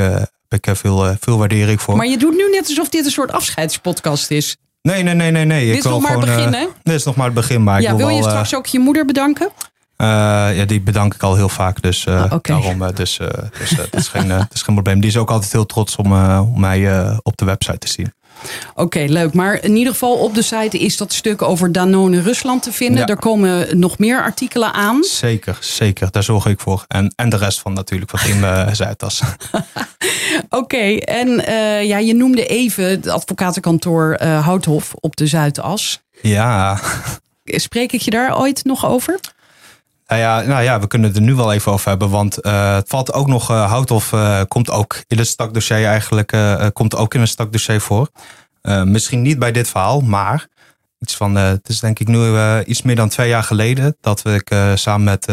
[0.48, 1.96] heb ik veel, veel waardering voor.
[1.96, 4.56] Maar je doet nu net alsof dit een soort afscheidspodcast is.
[4.82, 5.44] Nee, nee, nee, nee.
[5.44, 5.64] nee.
[5.66, 6.66] Dit ik is nog maar het begin, hè?
[6.82, 7.62] Dit is nog maar het begin.
[7.62, 9.50] Maar ja, ik wil, wil je wel, straks ook je moeder bedanken?
[10.02, 10.08] Uh,
[10.56, 11.82] ja, die bedank ik al heel vaak.
[11.82, 12.56] Dus uh, oh, okay.
[12.56, 12.82] daarom.
[12.82, 13.16] Uh, dus
[13.58, 15.00] dus dat, is geen, dat is geen probleem.
[15.00, 18.12] Die is ook altijd heel trots om, om mij op de website te zien.
[18.70, 19.34] Oké, okay, leuk.
[19.34, 22.98] Maar in ieder geval op de site is dat stuk over Danone Rusland te vinden.
[22.98, 23.06] Ja.
[23.06, 25.02] Er komen nog meer artikelen aan.
[25.02, 26.10] Zeker, zeker.
[26.10, 26.84] Daar zorg ik voor.
[26.88, 29.22] En, en de rest van natuurlijk van Team uh, Zuidas.
[29.52, 36.00] Oké, okay, en uh, ja, je noemde even het advocatenkantoor uh, Houthof op de Zuidas.
[36.22, 36.80] Ja.
[37.44, 39.20] Spreek ik je daar ooit nog over?
[40.06, 42.10] Nou ja, nou ja, we kunnen het er nu wel even over hebben.
[42.10, 46.36] Want uh, het valt ook nog, uh, Houthof uh, komt ook in het stakdossier eigenlijk,
[46.72, 48.08] komt ook in een stakdossier voor.
[48.84, 50.46] misschien niet bij dit verhaal, maar
[50.98, 54.54] iets van, het is denk ik nu iets meer dan twee jaar geleden dat ik
[54.74, 55.26] samen met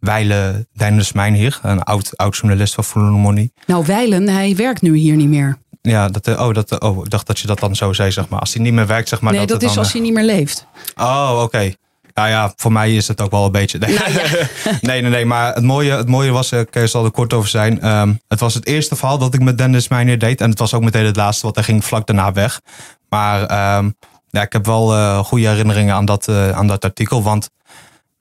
[0.00, 3.52] Weile Dijndersmijn hier, een oud, oud journalist van Fulanomonie.
[3.66, 5.58] Nou, Weilen, hij werkt nu hier niet meer.
[5.82, 8.40] Ja, dat, oh, dat, oh, ik dacht dat je dat dan zo zei, zeg maar.
[8.40, 9.32] Als hij niet meer werkt, zeg maar.
[9.32, 10.66] Nee, dat, dat het is dan, als hij niet meer leeft.
[10.96, 11.42] Oh, oké.
[11.42, 11.76] Okay.
[12.16, 13.78] Nou ja, voor mij is het ook wel een beetje.
[13.78, 14.20] Nee, nou, ja.
[14.80, 15.26] nee, nee, nee.
[15.26, 17.88] Maar het mooie, het mooie was, ik zal er kort over zijn.
[17.88, 20.40] Um, het was het eerste verhaal dat ik met Dennis Meijner deed.
[20.40, 22.60] En het was ook meteen het laatste, want hij ging vlak daarna weg.
[23.08, 23.40] Maar
[23.78, 23.94] um,
[24.30, 27.22] ja, ik heb wel uh, goede herinneringen aan dat, uh, aan dat artikel.
[27.22, 27.50] Want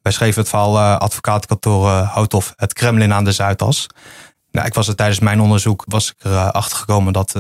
[0.02, 3.88] wij schreven het verhaal uh, advocatenkantoor Houthof, het Kremlin aan de Zuidas.
[4.52, 7.36] Nou, ik was er tijdens mijn onderzoek was ik erachter gekomen dat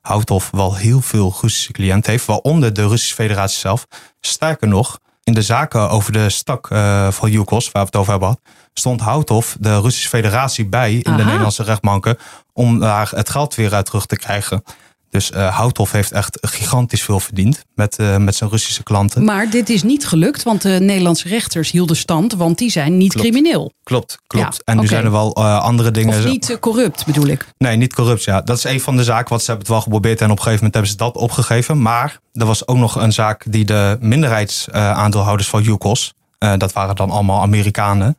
[0.00, 2.26] Houthof wel heel veel Russische cliënten heeft.
[2.26, 3.86] Waaronder de Russische federatie zelf.
[4.20, 4.98] Sterker nog,
[5.32, 8.38] in de zaken over de stak uh, van Yukos, waar we het over hebben,
[8.74, 11.16] stond Houthof de Russische federatie bij in Aha.
[11.16, 12.18] de Nederlandse rechtbanken
[12.52, 14.64] om daar het geld weer uit terug te krijgen.
[15.12, 19.24] Dus uh, Houthof heeft echt gigantisch veel verdiend met, uh, met zijn Russische klanten.
[19.24, 23.12] Maar dit is niet gelukt, want de Nederlandse rechters hielden stand, want die zijn niet
[23.12, 23.28] Klopt.
[23.28, 23.72] crimineel.
[23.82, 24.56] Klopt, klopt.
[24.56, 26.18] Ja, en nu zijn er wel uh, andere dingen.
[26.18, 27.46] Of niet corrupt, bedoel ik.
[27.58, 28.24] Nee, niet corrupt.
[28.24, 28.40] Ja.
[28.40, 30.42] Dat is een van de zaken, want ze hebben het wel geprobeerd en op een
[30.42, 31.82] gegeven moment hebben ze dat opgegeven.
[31.82, 37.10] Maar er was ook nog een zaak die de minderheidsaandeelhouders van Yukos, dat waren dan
[37.10, 38.18] allemaal Amerikanen,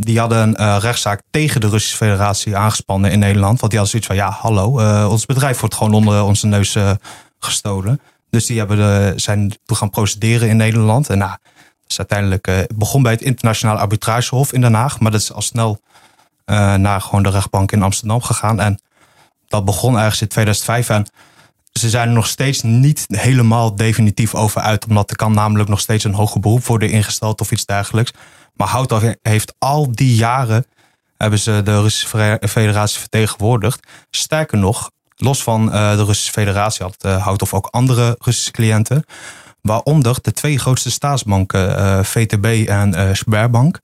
[0.00, 3.60] die hadden een uh, rechtszaak tegen de Russische Federatie aangespannen in Nederland.
[3.60, 6.74] Want die hadden zoiets van, ja, hallo, uh, ons bedrijf wordt gewoon onder onze neus
[6.76, 6.90] uh,
[7.38, 8.00] gestolen.
[8.30, 11.08] Dus die hebben zijn toen gaan procederen in Nederland.
[11.08, 15.00] En nou, dat is uiteindelijk begon bij het Internationaal Arbitragehof in Den Haag.
[15.00, 15.80] Maar dat is al snel
[16.76, 18.60] naar gewoon de rechtbank in Amsterdam gegaan.
[18.60, 18.80] En
[19.48, 20.88] dat begon ergens in 2005.
[20.88, 21.06] En
[21.72, 24.86] ze zijn er nog steeds niet helemaal definitief over uit.
[24.86, 28.12] Omdat er kan namelijk nog steeds een hoger beroep worden ingesteld of iets dergelijks.
[28.60, 30.66] Maar Houthoff heeft al die jaren
[31.16, 33.86] hebben ze de Russische Federatie vertegenwoordigd.
[34.10, 39.04] Sterker nog, los van uh, de Russische Federatie had uh, ook andere Russische cliënten.
[39.60, 43.80] Waaronder de twee grootste staatsbanken, uh, VTB en uh, Sberbank.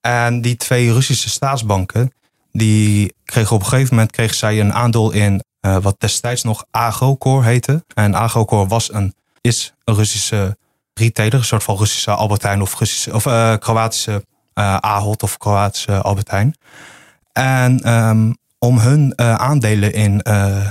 [0.00, 2.12] En die twee Russische staatsbanken,
[2.52, 7.44] die kregen op een gegeven moment kregen zij een aandeel in wat destijds nog Agrocor
[7.44, 7.84] heette.
[7.94, 10.56] En Agrocor was een, is een Russische
[10.94, 15.38] retailer, een soort van Russische Albert Heijn of, Russische, of uh, Kroatische uh, Ahold of
[15.38, 16.56] Kroatische Albert Heijn.
[17.32, 20.22] En um, om hun uh, aandelen in,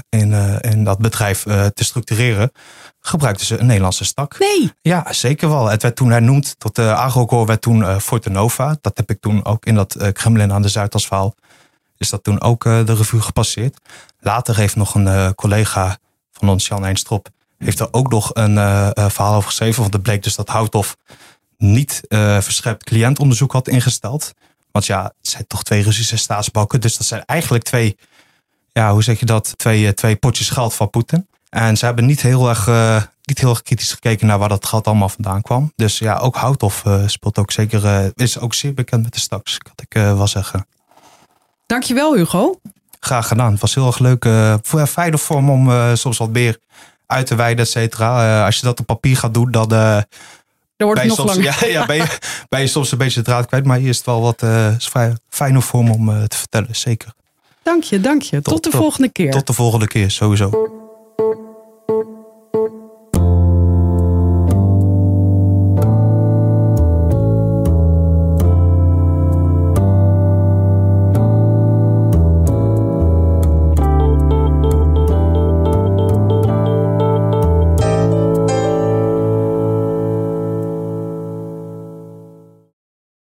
[0.10, 2.52] in, in dat bedrijf te structureren,
[3.00, 4.40] gebruikten ze een Nederlandse stak.
[4.40, 4.74] Nee.
[4.82, 5.68] Ja, zeker wel.
[5.68, 8.78] Het werd toen hernoemd tot de Agrocor werd toen Fortenova.
[8.82, 11.36] Dat heb ik toen ook in dat Kremlin aan de Zuidas verhaal.
[11.98, 13.78] Is dat toen ook de revue gepasseerd.
[14.20, 15.98] Later heeft nog een collega
[16.32, 17.30] van ons, Jan Eindstrop,
[17.64, 18.56] heeft er ook nog een
[19.12, 19.82] verhaal over geschreven.
[19.82, 20.98] Want het bleek dus dat Houthoff
[21.58, 22.02] niet
[22.40, 24.34] verscherpt cliëntonderzoek had ingesteld.
[24.72, 26.82] Want ja, het zijn toch twee Russische staatsbanken.
[26.82, 27.98] Dus dat zijn eigenlijk twee,
[28.72, 29.58] ja, hoe zeg je dat?
[29.58, 31.28] Twee, twee potjes geld van Poetin.
[31.50, 34.66] En ze hebben niet heel erg, uh, niet heel erg kritisch gekeken naar waar dat
[34.66, 35.72] geld allemaal vandaan kwam.
[35.76, 39.20] Dus ja, ook Houthoff uh, speelt ook zeker, uh, is ook zeer bekend met de
[39.20, 40.68] staks, kan ik wel zeggen.
[41.66, 42.60] Dankjewel, Hugo.
[43.00, 43.52] Graag gedaan.
[43.52, 44.30] Het was heel erg leuk.
[44.62, 46.60] voor fijne vorm om soms wat meer
[47.12, 48.46] uit te wijden, et cetera.
[48.46, 49.70] als je dat op papier gaat doen, dan
[50.82, 51.58] dan wordt het nog soms, langer.
[51.72, 52.18] Ja, ja ben, je,
[52.50, 53.66] ben je soms een beetje de draad kwijt.
[53.66, 54.68] Maar hier is het wel wat uh,
[55.30, 56.76] fijne vorm om uh, te vertellen.
[56.76, 57.14] Zeker.
[57.64, 58.42] Dank je, dank je.
[58.42, 59.32] Tot, tot de tot, volgende keer.
[59.32, 60.81] Tot de volgende keer, sowieso.